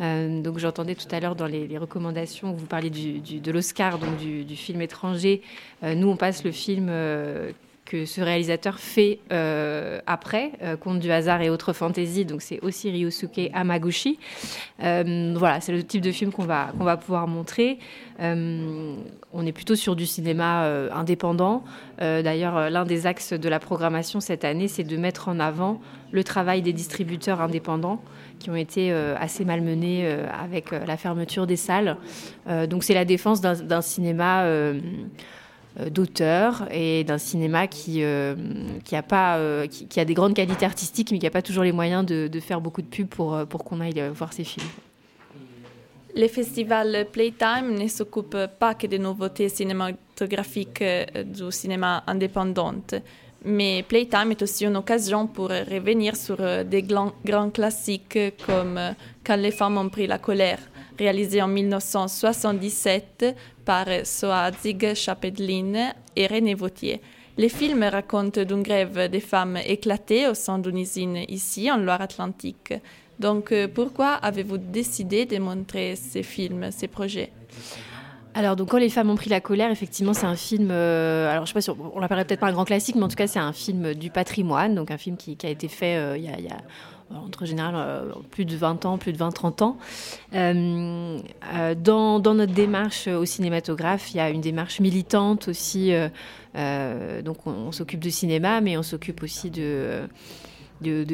Euh, 0.00 0.40
donc 0.42 0.58
j'entendais 0.58 0.94
tout 0.94 1.08
à 1.10 1.18
l'heure 1.18 1.34
dans 1.34 1.46
les, 1.46 1.66
les 1.66 1.78
recommandations 1.78 2.52
vous 2.52 2.66
parliez 2.66 2.90
de 2.90 3.50
l'Oscar, 3.50 3.98
donc 3.98 4.16
du, 4.18 4.56
film 4.56 4.80
étranger. 4.80 5.42
Euh, 5.82 5.94
nous, 5.94 6.08
on 6.08 6.16
passe 6.16 6.44
le 6.44 6.52
film 6.52 6.88
euh, 6.90 7.52
que 7.88 8.04
ce 8.04 8.20
réalisateur 8.20 8.78
fait 8.78 9.18
euh, 9.32 9.98
après, 10.06 10.52
euh, 10.62 10.76
du 10.98 11.10
hasard 11.10 11.40
et 11.40 11.48
autres 11.48 11.72
fantaisies. 11.72 12.26
Donc 12.26 12.42
c'est 12.42 12.60
aussi 12.60 12.90
Ryosuke 12.90 13.50
Hamaguchi. 13.54 14.18
Euh, 14.82 15.34
voilà, 15.36 15.62
c'est 15.62 15.72
le 15.72 15.82
type 15.82 16.02
de 16.02 16.12
film 16.12 16.30
qu'on 16.30 16.44
va, 16.44 16.68
qu'on 16.76 16.84
va 16.84 16.98
pouvoir 16.98 17.26
montrer. 17.26 17.78
Euh, 18.20 18.94
on 19.32 19.46
est 19.46 19.52
plutôt 19.52 19.74
sur 19.74 19.96
du 19.96 20.04
cinéma 20.04 20.66
indépendant. 20.92 21.64
D'ailleurs, 21.98 22.70
l'un 22.70 22.84
des 22.84 23.06
axes 23.06 23.32
de 23.32 23.48
la 23.48 23.58
programmation 23.58 24.20
cette 24.20 24.44
année, 24.44 24.68
c'est 24.68 24.84
de 24.84 24.96
mettre 24.96 25.28
en 25.28 25.38
avant 25.38 25.80
le 26.10 26.24
travail 26.24 26.62
des 26.62 26.72
distributeurs 26.72 27.40
indépendants 27.40 28.02
qui 28.38 28.50
ont 28.50 28.56
été 28.56 28.90
assez 28.92 29.44
malmenés 29.44 30.10
avec 30.42 30.70
la 30.70 30.96
fermeture 30.96 31.46
des 31.46 31.56
salles. 31.56 31.96
Donc 32.68 32.84
c'est 32.84 32.94
la 32.94 33.04
défense 33.04 33.40
d'un 33.40 33.82
cinéma 33.82 34.44
d'auteur 35.90 36.66
et 36.70 37.04
d'un 37.04 37.18
cinéma 37.18 37.66
qui, 37.66 38.02
euh, 38.02 38.34
qui, 38.84 38.96
a 38.96 39.02
pas, 39.02 39.36
euh, 39.36 39.66
qui, 39.66 39.86
qui 39.86 40.00
a 40.00 40.04
des 40.04 40.14
grandes 40.14 40.34
qualités 40.34 40.66
artistiques 40.66 41.12
mais 41.12 41.18
qui 41.18 41.24
n'a 41.24 41.30
pas 41.30 41.42
toujours 41.42 41.64
les 41.64 41.72
moyens 41.72 42.04
de, 42.04 42.28
de 42.28 42.40
faire 42.40 42.60
beaucoup 42.60 42.82
de 42.82 42.86
pubs 42.86 43.06
pour, 43.06 43.34
euh, 43.34 43.44
pour 43.44 43.64
qu'on 43.64 43.80
aille 43.80 44.00
euh, 44.00 44.10
voir 44.12 44.32
ces 44.32 44.44
films. 44.44 44.66
Les 46.14 46.28
festivals 46.28 47.06
Playtime 47.12 47.74
ne 47.78 47.86
s'occupent 47.86 48.48
pas 48.58 48.74
que 48.74 48.86
des 48.86 48.98
nouveautés 48.98 49.48
cinématographiques 49.48 50.82
euh, 50.82 51.04
du 51.22 51.52
cinéma 51.52 52.02
indépendant, 52.06 52.74
mais 53.44 53.84
Playtime 53.86 54.32
est 54.32 54.42
aussi 54.42 54.64
une 54.64 54.76
occasion 54.76 55.26
pour 55.26 55.48
revenir 55.48 56.16
sur 56.16 56.36
euh, 56.40 56.64
des 56.64 56.82
grands 56.82 57.50
classiques 57.50 58.18
comme 58.44 58.78
euh, 58.78 58.92
Quand 59.24 59.36
les 59.36 59.52
femmes 59.52 59.78
ont 59.78 59.88
pris 59.88 60.06
la 60.06 60.18
colère, 60.18 60.58
réalisé 60.98 61.40
en 61.40 61.48
1977 61.48 63.36
par 63.68 63.84
Soazig 64.02 64.94
Chapedlin 64.94 65.92
et 66.16 66.26
René 66.26 66.54
Vautier. 66.54 67.02
Les 67.36 67.50
films 67.50 67.82
racontent 67.82 68.42
d'une 68.42 68.62
grève 68.62 69.10
des 69.10 69.20
femmes 69.20 69.58
éclatée 69.58 70.26
au 70.26 70.32
sein 70.32 70.58
d'une 70.58 70.78
usine 70.78 71.18
ici, 71.28 71.70
en 71.70 71.76
Loire-Atlantique. 71.76 72.72
Donc, 73.20 73.52
euh, 73.52 73.68
pourquoi 73.68 74.14
avez-vous 74.14 74.56
décidé 74.56 75.26
de 75.26 75.36
montrer 75.36 75.96
ces 75.96 76.22
films, 76.22 76.70
ces 76.70 76.88
projets? 76.88 77.30
Alors, 78.32 78.56
donc, 78.56 78.70
quand 78.70 78.78
les 78.78 78.88
femmes 78.88 79.10
ont 79.10 79.16
pris 79.16 79.28
la 79.28 79.42
colère, 79.42 79.70
effectivement, 79.70 80.14
c'est 80.14 80.24
un 80.24 80.36
film. 80.36 80.70
euh, 80.70 81.30
alors, 81.30 81.44
je 81.44 81.50
sais 81.50 81.54
pas 81.54 81.60
si 81.60 81.68
on, 81.68 81.76
on 81.94 82.00
l'appellerait 82.00 82.24
peut-être 82.24 82.40
pas 82.40 82.48
un 82.48 82.52
grand 82.52 82.64
classique, 82.64 82.96
mais 82.96 83.02
en 83.02 83.08
tout 83.08 83.16
cas, 83.16 83.26
c'est 83.26 83.38
un 83.38 83.52
film 83.52 83.92
du 83.92 84.08
patrimoine, 84.08 84.74
donc 84.74 84.90
un 84.90 84.98
film 84.98 85.18
qui, 85.18 85.36
a 85.44 85.50
été 85.50 85.68
fait 85.68 85.96
euh, 85.96 86.16
il 86.16 86.24
y 86.24 86.28
a 86.28 86.56
entre 87.14 87.46
général 87.46 87.74
euh, 87.76 88.12
plus 88.30 88.44
de 88.44 88.56
20 88.56 88.84
ans, 88.84 88.98
plus 88.98 89.12
de 89.12 89.18
20-30 89.18 89.62
ans. 89.62 89.76
Euh, 90.34 91.18
euh, 91.54 91.74
dans, 91.74 92.20
notre 92.20 92.52
démarche 92.52 93.08
au 93.08 93.24
cinématographe, 93.24 94.12
il 94.12 94.18
y 94.18 94.20
a 94.20 94.30
une 94.30 94.40
démarche 94.40 94.80
militante 94.80 95.48
aussi. 95.48 95.92
euh, 95.92 96.08
euh, 96.56 97.22
donc 97.22 97.46
on, 97.46 97.72
s'occupe 97.72 98.00
de 98.00 98.10
cinéma, 98.10 98.60
mais 98.60 98.76
on 98.76 98.82
s'occupe 98.82 99.22
aussi 99.22 99.50
de, 99.50 100.08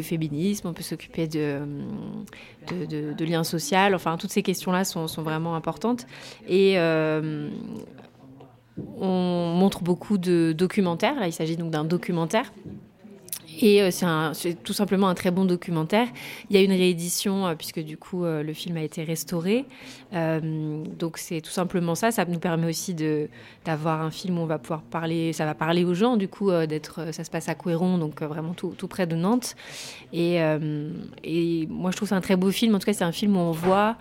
féminisme, 0.03 0.68
on 0.68 0.72
peut 0.72 0.82
s'occuper 0.82 1.26
de, 1.26 1.61
de, 2.68 2.86
de, 2.86 3.12
de 3.12 3.24
lien 3.24 3.45
social. 3.45 3.95
Enfin, 3.95 4.16
toutes 4.16 4.30
ces 4.30 4.42
questions-là 4.42 4.84
sont, 4.84 5.07
vraiment 5.22 5.55
importantes. 5.55 6.07
Et 6.49 6.78
euh, 6.78 7.51
on 8.99 9.55
montre 9.57 9.82
beaucoup 9.82 10.18
de 10.18 10.55
documentaires. 10.57 11.18
Là, 11.18 11.26
il 11.26 11.32
s'agit 11.32 11.57
donc 11.57 11.70
d'un 11.70 11.84
documentaire. 11.84 12.53
Et 13.61 13.82
euh, 13.82 13.90
c'est 14.32 14.62
tout 14.62 14.72
simplement 14.72 15.09
un 15.09 15.14
très 15.14 15.30
bon 15.30 15.44
documentaire. 15.44 16.09
Il 16.50 16.57
y 16.57 16.59
a 16.59 16.62
une 16.62 16.72
réédition, 16.72 17.46
euh, 17.46 17.55
puisque 17.55 17.80
du 17.80 17.96
coup, 17.96 18.24
euh, 18.24 18.42
le 18.42 18.52
film 18.52 18.76
a 18.76 18.82
été 18.82 19.05
restauré. 19.05 19.64
Donc, 20.12 21.18
c'est 21.18 21.40
tout 21.40 21.50
simplement 21.50 21.94
ça. 21.94 22.11
Ça 22.12 22.24
nous 22.24 22.38
permet 22.38 22.68
aussi 22.68 22.94
d'avoir 23.64 24.02
un 24.02 24.11
film 24.11 24.38
où 24.38 24.42
on 24.42 24.46
va 24.46 24.59
pouvoir 24.59 24.82
parler, 24.82 25.32
ça 25.32 25.44
va 25.44 25.55
parler 25.55 25.84
aux 25.84 25.94
gens, 25.94 26.16
du 26.16 26.28
coup, 26.28 26.52
d'être, 26.68 27.12
ça 27.12 27.24
se 27.24 27.30
passe 27.30 27.48
à 27.48 27.57
Couéron, 27.57 27.98
donc 27.98 28.22
vraiment 28.22 28.55
tout, 28.55 28.88
près 28.88 29.09
de 29.09 29.16
Nantes. 29.16 29.57
Et, 30.12 30.38
moi, 31.68 31.90
je 31.90 31.96
trouve 31.96 32.09
c'est 32.09 32.14
un 32.14 32.20
très 32.20 32.36
beau 32.36 32.52
film. 32.52 32.76
En 32.76 32.78
tout 32.78 32.86
cas, 32.86 32.92
c'est 32.92 33.05
un 33.05 33.12
film 33.12 33.36
où 33.36 33.40
on 33.40 33.50
voit, 33.50 33.96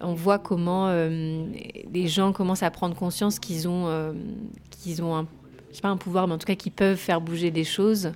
on 0.00 0.14
voit 0.14 0.38
comment 0.38 0.88
euh, 0.88 1.44
les 1.92 2.08
gens 2.08 2.32
commencent 2.32 2.62
à 2.62 2.70
prendre 2.70 2.96
conscience 2.96 3.38
qu'ils 3.38 3.68
ont, 3.68 4.14
qu'ils 4.70 5.02
ont 5.02 5.14
un, 5.14 5.26
je 5.70 5.76
sais 5.76 5.82
pas 5.82 5.88
un 5.88 5.96
pouvoir, 5.96 6.26
mais 6.26 6.34
en 6.34 6.38
tout 6.38 6.46
cas 6.46 6.54
qu'ils 6.54 6.72
peuvent 6.72 6.96
faire 6.96 7.20
bouger 7.20 7.50
des 7.50 7.64
choses 7.64 8.12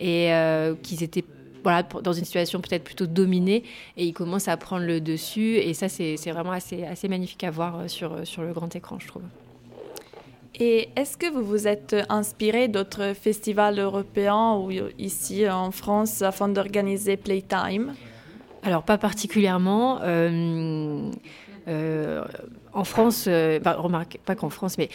et 0.00 0.32
euh, 0.32 0.74
qu'ils 0.82 1.02
étaient 1.04 1.24
voilà, 1.62 1.82
dans 1.82 2.12
une 2.14 2.24
situation 2.24 2.60
peut-être 2.60 2.84
plutôt 2.84 3.06
dominée 3.06 3.62
et 3.96 4.06
ils 4.06 4.14
commencent 4.14 4.48
à 4.48 4.56
prendre 4.56 4.86
le 4.86 5.00
dessus 5.00 5.56
et 5.56 5.74
ça 5.74 5.88
c'est 5.88 6.16
vraiment 6.30 6.52
assez, 6.52 6.84
assez 6.84 7.06
magnifique 7.06 7.44
à 7.44 7.50
voir 7.50 7.78
euh, 7.80 7.88
sur, 7.88 8.26
sur 8.26 8.42
le 8.42 8.52
grand 8.52 8.74
écran 8.74 8.98
je 8.98 9.06
trouve. 9.06 9.22
Et 10.58 10.88
est-ce 10.96 11.16
que 11.16 11.30
vous 11.30 11.44
vous 11.44 11.68
êtes 11.68 11.94
inspiré 12.08 12.68
d'autres 12.68 13.14
festivals 13.14 13.78
européens 13.78 14.56
ou 14.56 14.70
ici 14.98 15.48
en 15.48 15.70
France 15.70 16.22
afin 16.22 16.48
d'organiser 16.48 17.16
Playtime? 17.16 17.94
Alors 18.62 18.82
pas 18.82 18.98
particulièrement. 18.98 20.00
euh, 20.02 21.10
euh, 21.68 22.24
en 22.72 22.84
France, 22.84 23.24
euh, 23.26 23.58
remarque 23.64 24.18
pas 24.24 24.34
qu'en 24.34 24.50
France, 24.50 24.78
mais 24.78 24.88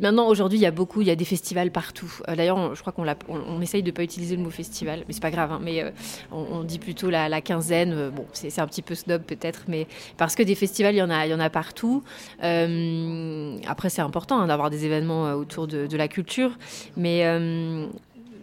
maintenant 0.00 0.28
aujourd'hui 0.28 0.58
il 0.58 0.62
y 0.62 0.66
a 0.66 0.70
beaucoup, 0.70 1.02
il 1.02 1.08
y 1.08 1.10
a 1.10 1.16
des 1.16 1.24
festivals 1.24 1.70
partout. 1.70 2.12
Euh, 2.28 2.36
D'ailleurs, 2.36 2.74
je 2.74 2.80
crois 2.80 2.92
qu'on 2.92 3.60
essaye 3.60 3.82
de 3.82 3.90
pas 3.90 4.02
utiliser 4.02 4.36
le 4.36 4.42
mot 4.42 4.50
festival, 4.50 5.04
mais 5.06 5.12
c'est 5.12 5.22
pas 5.22 5.30
grave. 5.30 5.52
hein, 5.52 5.60
mais 5.62 5.82
euh, 5.82 5.90
on, 6.32 6.62
dit 6.62 6.78
plutôt 6.78 7.10
la, 7.10 7.40
quinzaine. 7.40 7.92
euh, 7.92 8.10
bon, 8.10 8.26
c'est 8.32 8.58
un 8.58 8.66
petit 8.66 8.82
peu 8.82 8.94
snob 8.94 9.22
peut-être, 9.22 9.64
mais 9.68 9.86
parce 10.16 10.34
que 10.34 10.42
des 10.42 10.54
festivals 10.54 10.94
il 10.94 10.98
y 10.98 11.02
en 11.02 11.10
a, 11.40 11.50
partout. 11.50 12.02
Après 12.40 13.90
c'est 13.90 14.02
important 14.02 14.40
hein, 14.40 14.46
d'avoir 14.46 14.70
des 14.70 14.84
événements 14.84 15.32
autour 15.32 15.66
de, 15.66 15.96
la 15.96 16.08
culture, 16.08 16.52
mais 16.96 17.24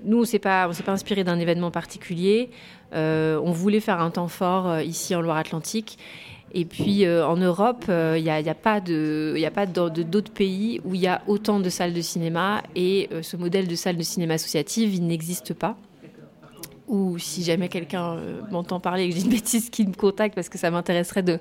nous, 0.03 0.17
on 0.17 0.21
on 0.21 0.25
s'est 0.25 0.39
pas 0.39 0.69
inspiré 0.88 1.23
d'un 1.23 1.39
événement 1.39 1.71
particulier. 1.71 2.49
On 2.93 3.51
voulait 3.51 3.79
faire 3.79 4.01
un 4.01 4.11
temps 4.11 4.27
fort 4.27 4.79
ici 4.81 5.15
en 5.15 5.21
Loire-Atlantique. 5.21 5.97
Et 6.53 6.65
puis 6.65 7.05
euh, 7.05 7.27
en 7.27 7.35
Europe, 7.35 7.85
il 7.89 8.23
n'y 8.23 8.29
a, 8.29 8.35
a 8.35 8.53
pas 8.53 8.79
d'autres 8.79 10.31
pays 10.31 10.79
où 10.85 10.95
il 10.95 11.01
y 11.01 11.07
a 11.07 11.21
autant 11.27 11.59
de 11.59 11.69
salles 11.69 11.93
de 11.93 12.01
cinéma. 12.01 12.63
Et 12.75 13.09
euh, 13.11 13.21
ce 13.21 13.35
modèle 13.37 13.67
de 13.67 13.75
salle 13.75 13.97
de 13.97 14.03
cinéma 14.03 14.35
associative, 14.35 14.93
il 14.93 15.05
n'existe 15.05 15.53
pas. 15.53 15.75
Ou 16.88 17.17
si 17.17 17.43
jamais 17.43 17.67
quelqu'un 17.67 18.13
euh, 18.13 18.41
m'entend 18.51 18.79
parler 18.79 19.05
et 19.05 19.09
que 19.09 19.15
j'ai 19.15 19.23
une 19.23 19.29
bêtise, 19.31 19.69
qui 19.69 19.86
me 19.88 19.93
contacte 19.93 20.36
parce 20.36 20.49
que 20.49 20.57
ça 20.57 20.69
m'intéresserait 20.69 21.23
de, 21.23 21.39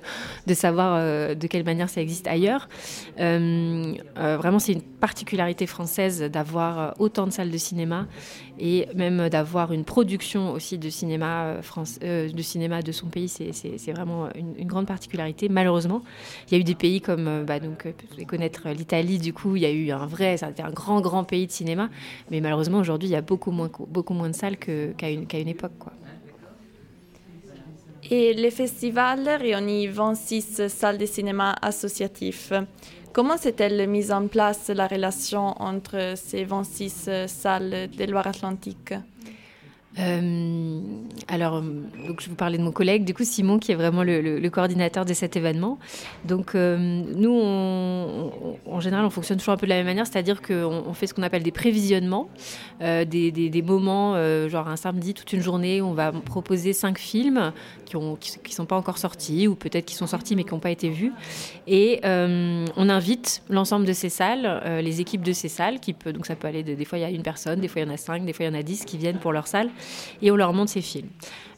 savoir 0.53 0.95
euh, 0.97 1.35
de 1.35 1.47
quelle 1.47 1.63
manière 1.63 1.89
ça 1.89 2.01
existe 2.01 2.27
ailleurs. 2.27 2.67
Euh, 3.19 3.93
vraiment, 4.15 4.59
c'est 4.59 4.73
une 4.73 4.81
particularité 4.81 5.67
française 5.67 6.21
d'avoir 6.21 6.95
autant 6.99 7.27
de 7.27 7.31
salles 7.31 7.51
de 7.51 7.57
cinéma 7.57 8.07
et 8.57 8.87
même 8.95 9.29
d'avoir 9.29 9.71
une 9.71 9.83
production 9.83 10.53
aussi 10.53 10.77
de 10.77 10.89
cinéma, 10.89 11.57
de, 11.57 12.91
son 12.91 13.07
pays. 13.07 13.27
C'est- 13.29 13.91
vraiment 13.95 14.29
une, 14.35 14.65
grande 14.65 14.87
particularité. 14.87 15.47
Malheureusement, 15.47 16.01
il 16.47 16.53
y 16.53 16.57
a 16.57 16.59
eu 16.59 16.63
des 16.63 16.75
pays 16.75 17.01
comme, 17.01 17.45
bah, 17.45 17.59
donc, 17.59 17.87
connaître 18.27 18.69
l'Italie, 18.69 19.19
du 19.19 19.31
coup, 19.31 19.55
il 19.55 19.61
y 19.61 19.65
a 19.65 19.71
eu 19.71 19.91
un 19.91 20.05
vrai, 20.05 20.35
été 20.35 20.63
un 20.63 20.71
grand, 20.71 21.01
grand 21.01 21.23
pays 21.23 21.45
de 21.47 21.51
cinéma. 21.51 21.89
Mais 22.31 22.41
malheureusement, 22.41 22.79
aujourd'hui, 22.79 23.09
il 23.09 23.11
y 23.11 23.15
a 23.15 23.21
beaucoup 23.21 23.51
moins, 23.51 23.69
beaucoup 23.87 24.13
moins 24.13 24.29
de 24.29 24.35
salles 24.35 24.57
qu'à 24.57 25.09
une, 25.09 25.27
une 25.41 25.49
époque. 25.49 25.71
Et 28.09 28.33
les 28.33 28.51
festivals 28.51 29.27
réunissent 29.27 29.89
26 29.89 30.67
salles 30.67 30.97
de 30.97 31.05
cinéma 31.05 31.55
associatifs. 31.61 32.53
Comment 33.11 33.37
s'est-elle 33.37 33.87
mise 33.89 34.11
en 34.11 34.27
place 34.27 34.69
la 34.69 34.87
relation 34.87 35.59
entre 35.61 36.13
ces 36.15 36.43
26 36.43 37.09
salles 37.27 37.89
de 37.89 38.03
Loire-Atlantique? 38.03 38.93
Euh, 39.99 40.79
alors, 41.27 41.61
donc 41.61 42.21
je 42.21 42.29
vous 42.29 42.35
parlais 42.35 42.57
de 42.57 42.63
mon 42.63 42.71
collègue, 42.71 43.05
du 43.05 43.13
coup 43.13 43.23
Simon, 43.23 43.59
qui 43.59 43.71
est 43.71 43.75
vraiment 43.75 44.03
le, 44.03 44.49
coordinateur 44.49 45.05
de 45.05 45.13
cet 45.13 45.35
événement. 45.35 45.79
Donc, 46.25 46.55
euh, 46.55 46.77
nous, 46.77 47.33
en 48.65 48.79
général, 48.79 49.05
on 49.05 49.09
fonctionne 49.09 49.37
toujours 49.37 49.53
un 49.53 49.57
peu 49.57 49.65
de 49.65 49.71
la 49.71 49.77
même 49.77 49.85
manière, 49.85 50.05
c'est-à-dire 50.05 50.41
qu'on 50.41 50.83
on 50.87 50.93
fait 50.93 51.07
ce 51.07 51.13
qu'on 51.13 51.23
appelle 51.23 51.43
des 51.43 51.51
prévisionnements, 51.51 52.29
euh, 52.81 53.05
des, 53.05 53.63
moments, 53.65 54.15
genre 54.47 54.67
un 54.67 54.75
samedi, 54.75 55.13
toute 55.13 55.31
une 55.33 55.41
journée, 55.41 55.81
où 55.81 55.85
on 55.85 55.93
va 55.93 56.11
proposer 56.11 56.73
cinq 56.73 56.97
films 56.99 57.51
qui 57.85 57.97
ne 57.97 58.49
sont 58.49 58.65
pas 58.65 58.75
encore 58.75 58.97
sortis, 58.97 59.47
ou 59.47 59.55
peut-être 59.55 59.85
qui 59.85 59.95
sont 59.95 60.07
sortis 60.07 60.35
mais 60.35 60.43
qui 60.43 60.53
n'ont 60.53 60.59
pas 60.59 60.71
été 60.71 60.89
vus. 60.89 61.11
Et 61.67 62.01
on 62.03 62.89
invite 62.89 63.41
l'ensemble 63.49 63.85
de 63.85 63.93
ces 63.93 64.09
salles, 64.09 64.61
les 64.83 65.01
équipes 65.01 65.23
de 65.23 65.33
ces 65.33 65.49
salles, 65.49 65.79
qui 65.79 65.93
peut, 65.93 66.13
donc 66.13 66.25
ça 66.25 66.35
peut 66.35 66.47
aller 66.47 66.63
de, 66.63 66.75
des 66.75 66.85
fois 66.85 66.97
il 66.97 67.01
y 67.01 67.05
a 67.05 67.09
une 67.09 67.23
personne, 67.23 67.59
des 67.59 67.67
fois 67.67 67.81
il 67.81 67.87
y 67.87 67.89
en 67.89 67.93
a 67.93 67.97
cinq, 67.97 68.25
des 68.25 68.33
fois 68.33 68.45
il 68.45 68.53
y 68.53 68.55
en 68.55 68.59
a 68.59 68.63
dix 68.63 68.85
qui 68.85 68.97
viennent 68.97 69.17
pour 69.17 69.31
leur 69.31 69.47
salle, 69.47 69.69
et 70.21 70.31
on 70.31 70.35
leur 70.35 70.53
montre 70.53 70.71
ces 70.71 70.81
films. 70.81 71.09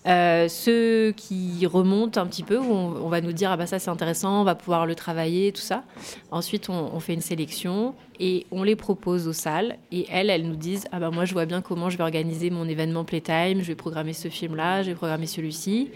Euh, 0.08 0.48
ceux 0.48 1.12
qui 1.12 1.66
remontent 1.66 2.22
un 2.22 2.28
petit 2.28 2.44
peu, 2.44 2.58
on, 2.60 3.10
va 3.10 3.20
nous 3.20 3.34
dire 3.34 3.52
ah 3.52 3.58
bah 3.58 3.68
ça 3.68 3.78
c'est 3.78 3.90
intéressant, 3.90 4.40
on 4.40 4.44
va 4.46 4.56
pouvoir 4.56 4.86
le 4.86 4.96
travailler, 4.96 5.52
tout 5.52 5.62
ça. 5.62 5.84
Ensuite 6.32 6.70
on, 6.70 6.92
on 6.94 7.00
fait 7.02 7.14
une 7.14 7.22
sélection 7.22 7.94
et 8.20 8.46
on 8.52 8.64
les 8.64 8.78
propose 8.78 9.28
aux 9.28 9.34
salles 9.34 9.78
et 9.92 10.08
elles 10.10 10.30
elles 10.30 10.48
nous 10.48 10.56
disent 10.56 10.86
ah 10.94 11.00
bah 11.00 11.12
moi 11.12 11.26
je 11.26 11.34
vois 11.34 11.46
bien 11.46 11.62
comment 11.62 11.90
je 11.90 11.98
vais 11.98 12.04
organiser 12.04 12.50
mon 12.50 12.70
événement 12.70 13.04
Playtime, 13.04 13.62
je 13.62 13.68
vais 13.68 13.76
programmer 13.76 14.14
ce 14.14 14.30
film 14.30 14.56
là, 14.56 14.82
je 14.82 14.90
vais 14.90 14.96
programmer 14.96 15.28
celui-ci. 15.28 15.90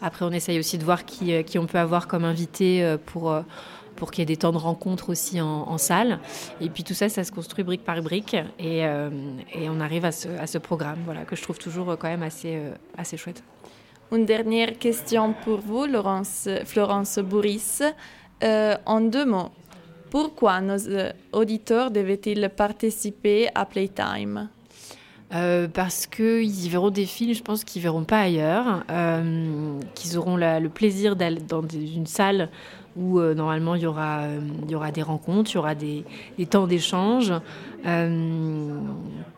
Après 0.00 0.24
on 0.24 0.32
essaye 0.32 0.58
aussi 0.58 0.76
de 0.76 0.84
voir 0.84 1.04
qui, 1.04 1.32
euh, 1.32 1.44
qui 1.44 1.60
on 1.60 1.66
peut 1.66 1.78
avoir 1.78 2.08
comme 2.08 2.24
invité 2.24 2.82
euh, 2.82 2.96
pour 2.98 3.32
pour 4.02 4.10
qu'il 4.10 4.22
y 4.22 4.24
ait 4.24 4.26
des 4.26 4.36
temps 4.36 4.50
de 4.50 4.58
rencontre 4.58 5.10
aussi 5.10 5.40
en, 5.40 5.46
en 5.68 5.78
salle. 5.78 6.18
Et 6.60 6.68
puis 6.68 6.82
tout 6.82 6.92
ça, 6.92 7.08
ça 7.08 7.22
se 7.22 7.30
construit 7.30 7.62
brique 7.62 7.84
par 7.84 8.02
brique 8.02 8.34
et, 8.58 8.84
euh, 8.84 9.10
et 9.54 9.68
on 9.70 9.78
arrive 9.78 10.04
à 10.04 10.10
ce, 10.10 10.26
à 10.40 10.48
ce 10.48 10.58
programme 10.58 10.98
voilà, 11.04 11.24
que 11.24 11.36
je 11.36 11.42
trouve 11.42 11.58
toujours 11.58 11.88
euh, 11.88 11.94
quand 11.96 12.08
même 12.08 12.24
assez, 12.24 12.56
euh, 12.56 12.74
assez 12.98 13.16
chouette. 13.16 13.44
Une 14.10 14.26
dernière 14.26 14.76
question 14.76 15.34
pour 15.44 15.58
vous, 15.60 15.86
Laurence, 15.86 16.48
Florence 16.64 17.20
Bourris. 17.20 17.78
Euh, 18.42 18.74
en 18.86 19.00
deux 19.02 19.24
mots, 19.24 19.50
pourquoi 20.10 20.60
nos 20.60 20.78
auditeurs 21.32 21.92
devaient-ils 21.92 22.50
participer 22.56 23.50
à 23.54 23.64
Playtime? 23.64 24.48
Euh, 25.34 25.66
parce 25.66 26.06
qu'ils 26.06 26.68
verront 26.68 26.90
des 26.90 27.06
films, 27.06 27.32
je 27.34 27.42
pense 27.42 27.64
qu'ils 27.64 27.80
verront 27.80 28.04
pas 28.04 28.20
ailleurs, 28.20 28.84
euh, 28.90 29.78
qu'ils 29.94 30.18
auront 30.18 30.36
la- 30.36 30.60
le 30.60 30.68
plaisir 30.68 31.16
d'aller 31.16 31.40
dans 31.40 31.62
des- 31.62 31.94
une 31.94 32.04
salle 32.06 32.50
où 32.96 33.18
euh, 33.18 33.34
normalement 33.34 33.74
il 33.74 33.82
y, 33.82 33.86
aura, 33.86 34.20
euh, 34.20 34.40
il 34.64 34.70
y 34.70 34.74
aura 34.74 34.90
des 34.90 35.02
rencontres, 35.02 35.50
il 35.52 35.54
y 35.54 35.58
aura 35.58 35.74
des, 35.74 36.04
temps 36.50 36.66
d'échange 36.66 37.32
euh, 37.86 38.78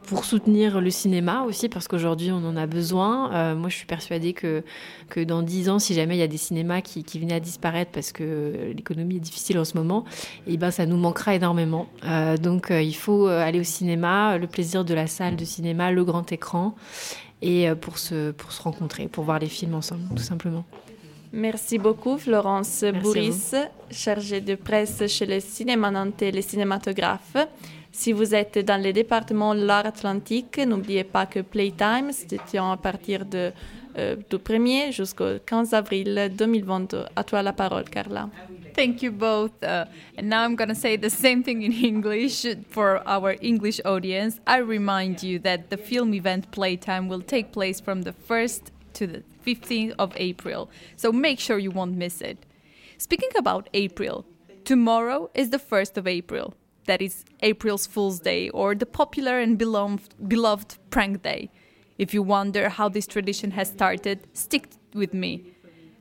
pour 0.07 0.25
soutenir 0.25 0.81
le 0.81 0.91
cinéma 0.91 1.43
aussi, 1.43 1.69
parce 1.69 1.87
qu'aujourd'hui 1.87 2.31
on 2.33 2.45
en 2.47 2.57
a 2.57 2.67
besoin. 2.67 3.55
Moi 3.55 3.69
je 3.69 3.77
suis 3.77 3.87
persuadée 3.87 4.33
que, 4.33 4.63
que 5.09 5.21
dans 5.21 5.43
dix 5.43 5.69
ans, 5.69 5.79
si 5.79 5.95
jamais 5.95 6.17
il 6.17 6.21
y 6.21 6.23
a 6.23 6.29
des 6.29 6.37
cinémas 6.37 6.81
qui, 6.81 7.05
qui 7.05 7.19
venaient 7.19 7.35
à 7.35 7.41
disparaître 7.41 7.91
parce 7.93 8.13
que 8.13 8.73
l'économie 8.75 9.17
est 9.17 9.21
difficile 9.21 9.59
en 9.59 9.65
ce 9.65 9.77
moment, 9.77 10.05
et 10.47 10.57
ben, 10.57 10.71
ça 10.71 10.87
nous 10.87 10.97
manquera 10.97 11.35
énormément. 11.35 11.87
Donc 12.43 12.69
il 12.71 12.97
faut 12.97 13.27
aller 13.27 13.61
au 13.61 13.65
cinéma, 13.65 14.37
le 14.39 14.47
plaisir 14.47 14.85
de 14.85 14.95
la 14.95 15.07
salle 15.07 15.37
de 15.37 15.45
cinéma, 15.45 15.91
le 15.91 16.05
grand 16.05 16.31
écran, 16.33 16.75
et 17.41 17.69
pour 17.81 17.99
se 17.99 18.33
rencontrer, 18.63 19.09
pour 19.09 19.25
voir 19.25 19.39
les 19.39 19.49
films 19.49 19.75
ensemble, 19.75 20.03
tout 20.15 20.23
simplement. 20.23 20.65
Merci 21.37 21.79
beaucoup, 21.79 22.17
Florence 22.17 22.83
Merci 22.83 23.01
Bourris, 23.01 23.53
chargée 23.91 24.41
de 24.41 24.55
presse 24.55 25.05
chez 25.09 25.27
le 25.27 25.41
cinéma 25.41 25.91
nantais 25.91 26.31
Les 26.31 26.43
Cinématographes. 26.43 27.37
Si 27.91 28.13
vous 28.13 28.37
êtes 28.37 28.59
dans 28.65 28.81
le 28.81 28.93
département 28.93 29.53
Loire-Atlantique, 29.53 30.59
n'oubliez 30.59 31.03
pas 31.03 31.27
que 31.27 31.41
Playtime 31.41 32.13
se 32.13 32.37
tient 32.47 32.71
à 32.71 32.77
partir 32.77 33.25
de, 33.25 33.51
euh, 33.99 34.15
du 34.31 34.37
1er 34.37 34.93
jusqu'au 34.93 35.41
15 35.45 35.75
avril 35.75 36.31
2022. 36.39 37.05
À 37.17 37.25
toi 37.25 37.43
la 37.43 37.53
parole, 37.53 37.91
Carla. 37.91 38.29
Thank 38.77 39.03
you 39.03 39.11
both. 39.11 39.61
Uh, 39.61 39.87
and 40.17 40.29
now 40.29 40.45
I'm 40.45 40.55
going 40.55 40.69
to 40.69 40.75
say 40.77 40.97
the 40.97 41.11
same 41.11 41.43
thing 41.43 41.63
in 41.63 41.73
English 41.73 42.47
for 42.71 43.03
our 43.07 43.35
English 43.43 43.81
audience. 43.85 44.39
I 44.47 44.61
remind 44.61 45.25
you 45.25 45.41
that 45.41 45.69
the 45.69 45.79
film 45.79 46.15
event 46.15 46.53
Playtime 46.53 47.09
will 47.09 47.23
take 47.23 47.51
place 47.51 47.81
from 47.81 48.03
the 48.03 48.15
1st 48.29 48.71
to 48.95 49.07
the 49.09 49.23
15th 49.45 49.95
of 49.99 50.13
April, 50.17 50.71
so 50.97 51.13
make 51.13 51.39
sure 51.39 51.59
you 51.59 51.71
won't 51.71 51.97
miss 51.97 52.21
it. 52.21 52.47
Speaking 52.99 53.31
about 53.37 53.69
April, 53.75 54.25
tomorrow 54.65 55.31
is 55.35 55.51
the 55.51 55.59
1st 55.59 55.97
of 55.97 56.07
April. 56.07 56.55
That 56.87 57.03
is 57.03 57.25
April's 57.41 57.87
Fool's 57.87 58.21
Day, 58.21 58.51
or 58.51 58.75
the 58.75 58.87
popular 58.87 59.41
and 59.41 59.59
beloved, 59.59 60.15
beloved 60.29 60.77
prank 60.91 61.23
day. 61.23 61.51
If 61.99 62.13
you 62.13 62.23
wonder 62.23 62.69
how 62.69 62.89
this 62.89 63.07
tradition 63.07 63.53
has 63.53 63.69
started, 63.71 64.27
stick 64.33 64.69
with 64.93 65.15
me. 65.15 65.55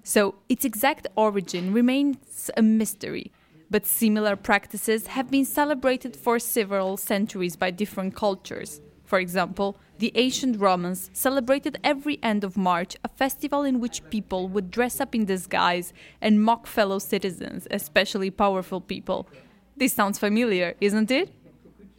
So, 0.03 0.35
its 0.49 0.65
exact 0.65 1.07
origin 1.15 1.73
remains 1.73 2.51
a 2.57 2.61
mystery, 2.61 3.31
but 3.69 3.85
similar 3.85 4.35
practices 4.35 5.07
have 5.07 5.31
been 5.31 5.45
celebrated 5.45 6.15
for 6.15 6.39
several 6.39 6.97
centuries 6.97 7.55
by 7.55 7.71
different 7.71 8.15
cultures. 8.15 8.81
For 9.05 9.19
example, 9.19 9.77
the 10.03 10.11
ancient 10.15 10.59
Romans 10.59 11.09
celebrated 11.13 11.79
every 11.81 12.19
end 12.21 12.43
of 12.43 12.57
March 12.57 12.97
a 13.05 13.07
festival 13.07 13.63
in 13.63 13.79
which 13.79 14.03
people 14.09 14.49
would 14.49 14.69
dress 14.69 14.99
up 14.99 15.15
in 15.15 15.23
disguise 15.23 15.93
and 16.19 16.43
mock 16.43 16.67
fellow 16.67 16.99
citizens, 16.99 17.69
especially 17.71 18.29
powerful 18.29 18.81
people. 18.81 19.29
This 19.77 19.93
sounds 19.93 20.19
familiar, 20.19 20.75
isn't 20.81 21.09
it? 21.09 21.31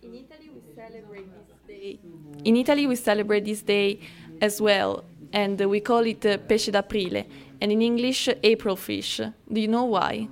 In 0.02 0.12
Italy, 0.12 0.50
we 0.54 0.60
celebrate 0.76 1.28
this 1.32 1.56
day 1.66 1.98
In 2.44 2.56
Italy, 2.58 2.86
we 2.86 2.96
celebrate 2.96 3.46
this 3.46 3.62
day 3.62 4.00
as 4.42 4.60
well, 4.60 5.02
and 5.32 5.58
we 5.58 5.80
call 5.80 6.04
it 6.04 6.26
uh, 6.26 6.36
Pesce 6.36 6.70
d'Aprile, 6.70 7.24
and 7.58 7.72
in 7.72 7.80
English, 7.80 8.28
April 8.42 8.76
fish. 8.76 9.18
Do 9.50 9.58
you 9.58 9.68
know 9.68 9.86
why? 9.86 10.28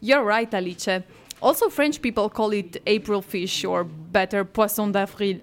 You're 0.00 0.24
right, 0.24 0.54
Alice. 0.54 1.02
Also, 1.42 1.68
French 1.68 2.00
people 2.00 2.30
call 2.30 2.52
it 2.52 2.78
April 2.86 3.20
fish, 3.20 3.62
or 3.66 3.84
better, 3.84 4.42
Poisson 4.42 4.90
d'avril. 4.90 5.40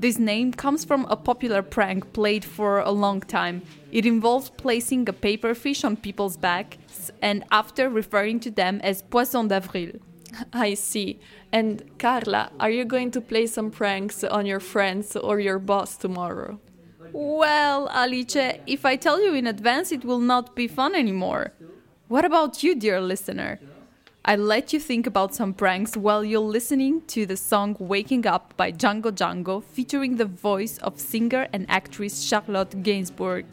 This 0.00 0.18
name 0.18 0.52
comes 0.52 0.82
from 0.86 1.04
a 1.10 1.16
popular 1.16 1.60
prank 1.60 2.14
played 2.14 2.42
for 2.42 2.78
a 2.78 2.90
long 2.90 3.20
time. 3.20 3.60
It 3.92 4.06
involves 4.06 4.48
placing 4.48 5.06
a 5.10 5.12
paper 5.12 5.54
fish 5.54 5.84
on 5.84 5.98
people's 5.98 6.38
backs 6.38 7.10
and 7.20 7.44
after 7.50 7.90
referring 7.90 8.40
to 8.40 8.50
them 8.50 8.80
as 8.82 9.02
Poisson 9.02 9.48
d'avril. 9.48 9.90
I 10.54 10.72
see. 10.72 11.20
And 11.52 11.82
Carla, 11.98 12.50
are 12.58 12.70
you 12.70 12.86
going 12.86 13.10
to 13.10 13.20
play 13.20 13.46
some 13.46 13.70
pranks 13.70 14.24
on 14.24 14.46
your 14.46 14.60
friends 14.60 15.16
or 15.16 15.38
your 15.38 15.58
boss 15.58 15.98
tomorrow? 15.98 16.58
Well, 17.12 17.90
Alice, 17.90 18.56
if 18.66 18.86
I 18.86 18.96
tell 18.96 19.22
you 19.22 19.34
in 19.34 19.46
advance, 19.46 19.92
it 19.92 20.06
will 20.06 20.20
not 20.20 20.56
be 20.56 20.66
fun 20.66 20.94
anymore. 20.94 21.52
What 22.08 22.24
about 22.24 22.62
you, 22.62 22.74
dear 22.74 23.02
listener? 23.02 23.60
I 24.22 24.36
let 24.36 24.74
you 24.74 24.80
think 24.80 25.06
about 25.06 25.34
some 25.34 25.54
pranks 25.54 25.96
while 25.96 26.22
you're 26.22 26.40
listening 26.40 27.02
to 27.06 27.24
the 27.24 27.38
song 27.38 27.74
Waking 27.78 28.26
Up 28.26 28.54
by 28.54 28.70
Django 28.70 29.10
Django, 29.10 29.64
featuring 29.64 30.16
the 30.16 30.26
voice 30.26 30.76
of 30.78 31.00
singer 31.00 31.48
and 31.54 31.64
actress 31.70 32.22
Charlotte 32.22 32.82
Gainsbourg. 32.82 33.46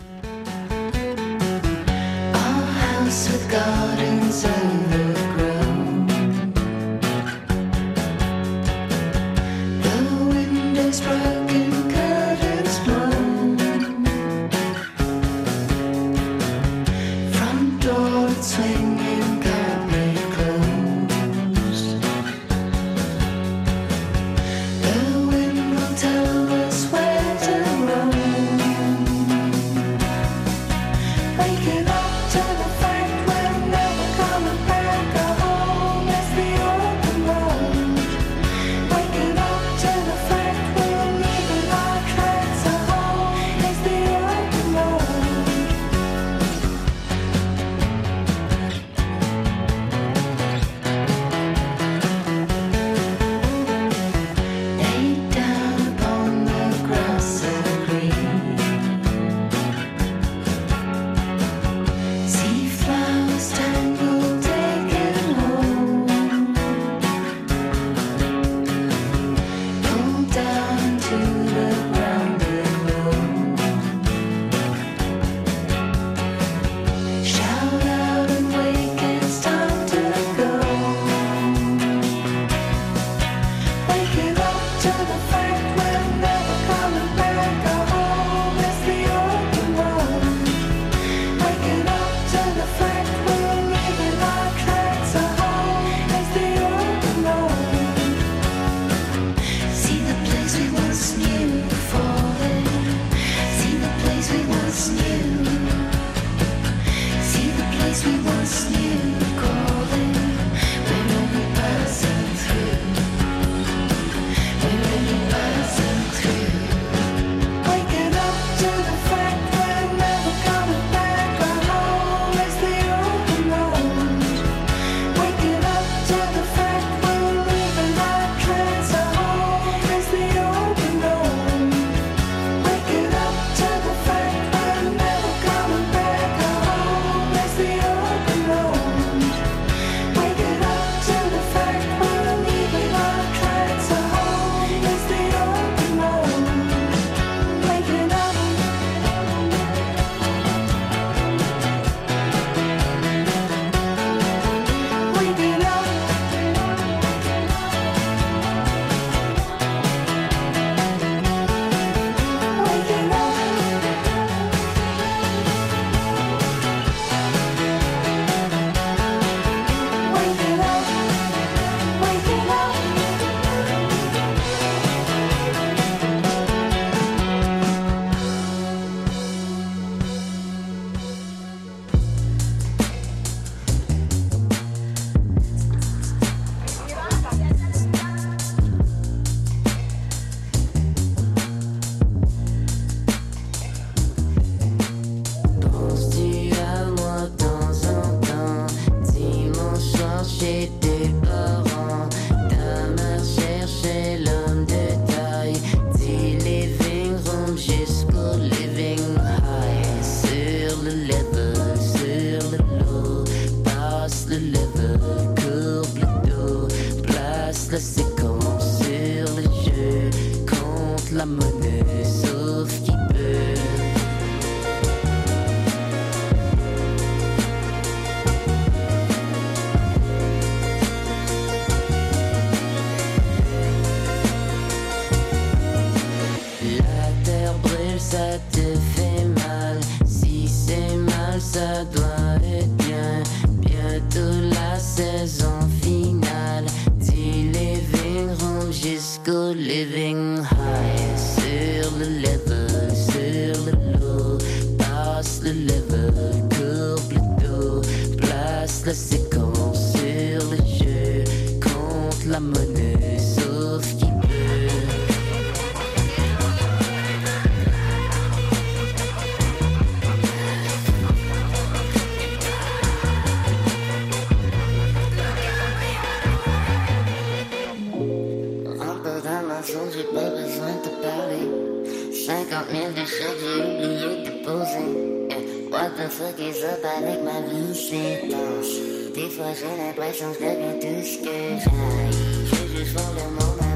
50 282.67 282.71
000 282.71 282.91
de 282.91 283.05
chèques, 283.05 283.39
j'ai 283.39 283.61
oublié 283.61 284.23
de 284.25 284.43
poser. 284.43 285.29
Eh, 285.31 285.69
What 285.71 285.95
the 285.97 286.09
fuck 286.09 286.39
is 286.39 286.63
up 286.63 286.83
avec 286.83 287.21
ma 287.23 287.41
vie, 287.41 287.73
c'est 287.73 288.27
tense. 288.29 289.13
Des 289.13 289.29
fois 289.29 289.53
j'ai 289.53 289.83
l'impression 289.83 290.27
que 290.33 290.39
je 290.39 290.49
deviens 290.49 290.79
tout 290.79 291.03
ce 291.03 291.17
que 291.19 291.37
j'aille. 291.63 292.11
Je 292.45 292.77
juste 292.77 293.66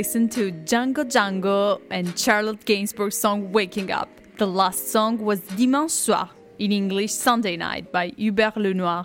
Listened 0.00 0.32
to 0.32 0.50
Django 0.50 1.04
Django 1.04 1.78
and 1.90 2.18
Charlotte 2.18 2.64
Gainsbourg's 2.64 3.18
song 3.18 3.52
Waking 3.52 3.90
Up. 3.92 4.08
The 4.38 4.46
last 4.46 4.88
song 4.88 5.18
was 5.18 5.40
Dimanche 5.40 5.92
Soir, 5.92 6.30
in 6.58 6.72
English 6.72 7.12
Sunday 7.12 7.58
Night 7.58 7.92
by 7.92 8.14
Hubert 8.16 8.56
Lenoir. 8.56 9.04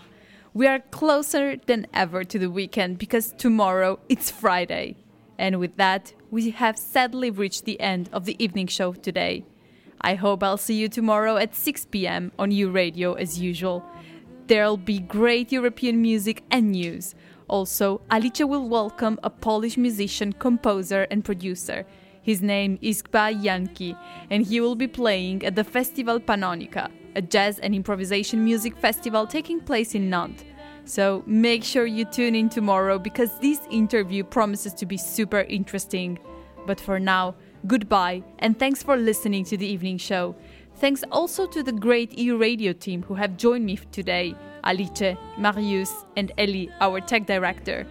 We 0.54 0.68
are 0.68 0.80
closer 0.92 1.58
than 1.58 1.86
ever 1.94 2.24
to 2.24 2.40
the 2.40 2.50
weekend 2.50 2.98
because 2.98 3.34
tomorrow 3.34 4.00
it's 4.08 4.32
Friday. 4.32 4.96
And 5.38 5.60
with 5.60 5.76
that, 5.76 6.14
we 6.32 6.52
have 6.52 6.80
sadly 6.80 7.30
reached 7.30 7.66
the 7.66 7.78
end 7.82 8.10
of 8.14 8.24
the 8.24 8.42
evening 8.42 8.68
show 8.68 8.94
today. 8.94 9.44
I 10.00 10.16
hope 10.16 10.42
I'll 10.44 10.56
see 10.56 10.76
you 10.76 10.88
tomorrow 10.88 11.36
at 11.36 11.56
6 11.56 11.88
pm 11.88 12.32
on 12.40 12.52
U 12.52 12.70
Radio 12.70 13.16
as 13.16 13.38
usual. 13.38 13.84
There'll 14.48 14.78
be 14.78 15.00
great 15.00 15.52
European 15.52 16.02
music 16.02 16.44
and 16.50 16.72
news. 16.72 17.16
Also, 17.48 18.02
Alice 18.10 18.40
will 18.40 18.68
welcome 18.68 19.20
a 19.24 19.30
Polish 19.30 19.78
musician, 19.78 20.34
composer, 20.34 21.08
and 21.12 21.24
producer. 21.24 21.86
His 22.22 22.42
name 22.42 22.80
is 22.82 23.04
Kba 23.04 23.44
Janki, 23.44 23.96
and 24.32 24.44
he 24.44 24.60
will 24.60 24.76
be 24.76 24.88
playing 24.88 25.46
at 25.46 25.56
the 25.56 25.64
Festival 25.64 26.20
Panonica, 26.20 26.90
a 27.16 27.22
jazz 27.22 27.60
and 27.60 27.76
improvisation 27.76 28.44
music 28.44 28.76
festival 28.76 29.28
taking 29.28 29.60
place 29.60 29.94
in 29.94 30.10
Nantes. 30.10 30.44
So 30.86 31.24
make 31.26 31.64
sure 31.64 31.86
you 31.86 32.06
tune 32.06 32.36
in 32.36 32.50
tomorrow 32.50 33.00
because 33.00 33.38
this 33.40 33.60
interview 33.70 34.24
promises 34.24 34.74
to 34.76 34.86
be 34.86 34.98
super 34.98 35.42
interesting. 35.42 36.20
But 36.66 36.80
for 36.80 37.00
now, 37.00 37.36
goodbye 37.68 38.24
and 38.40 38.58
thanks 38.58 38.84
for 38.84 38.96
listening 38.96 39.46
to 39.46 39.58
the 39.58 39.66
evening 39.66 39.98
show. 39.98 40.36
Thanks 40.76 41.04
also 41.12 41.48
to 41.48 41.64
the 41.64 41.72
great 41.72 42.18
EU 42.18 42.38
radio 42.38 42.74
team 42.74 43.02
who 43.04 43.16
have 43.16 43.38
joined 43.38 43.66
me 43.66 43.78
today 43.92 44.36
Alice, 44.66 45.16
Marius, 45.38 46.06
and 46.18 46.32
Ellie, 46.38 46.70
our 46.82 47.00
tech 47.00 47.26
director. 47.26 47.86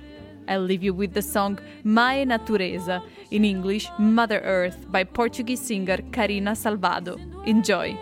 I'll 0.48 0.60
leave 0.60 0.82
you 0.82 0.92
with 0.92 1.14
the 1.14 1.22
song 1.22 1.58
Mae 1.84 2.24
Natureza, 2.24 3.02
in 3.30 3.44
English 3.44 3.88
Mother 3.98 4.40
Earth, 4.40 4.90
by 4.90 5.04
Portuguese 5.04 5.60
singer 5.60 5.98
Karina 6.12 6.54
Salvado. 6.54 7.18
Enjoy! 7.46 7.96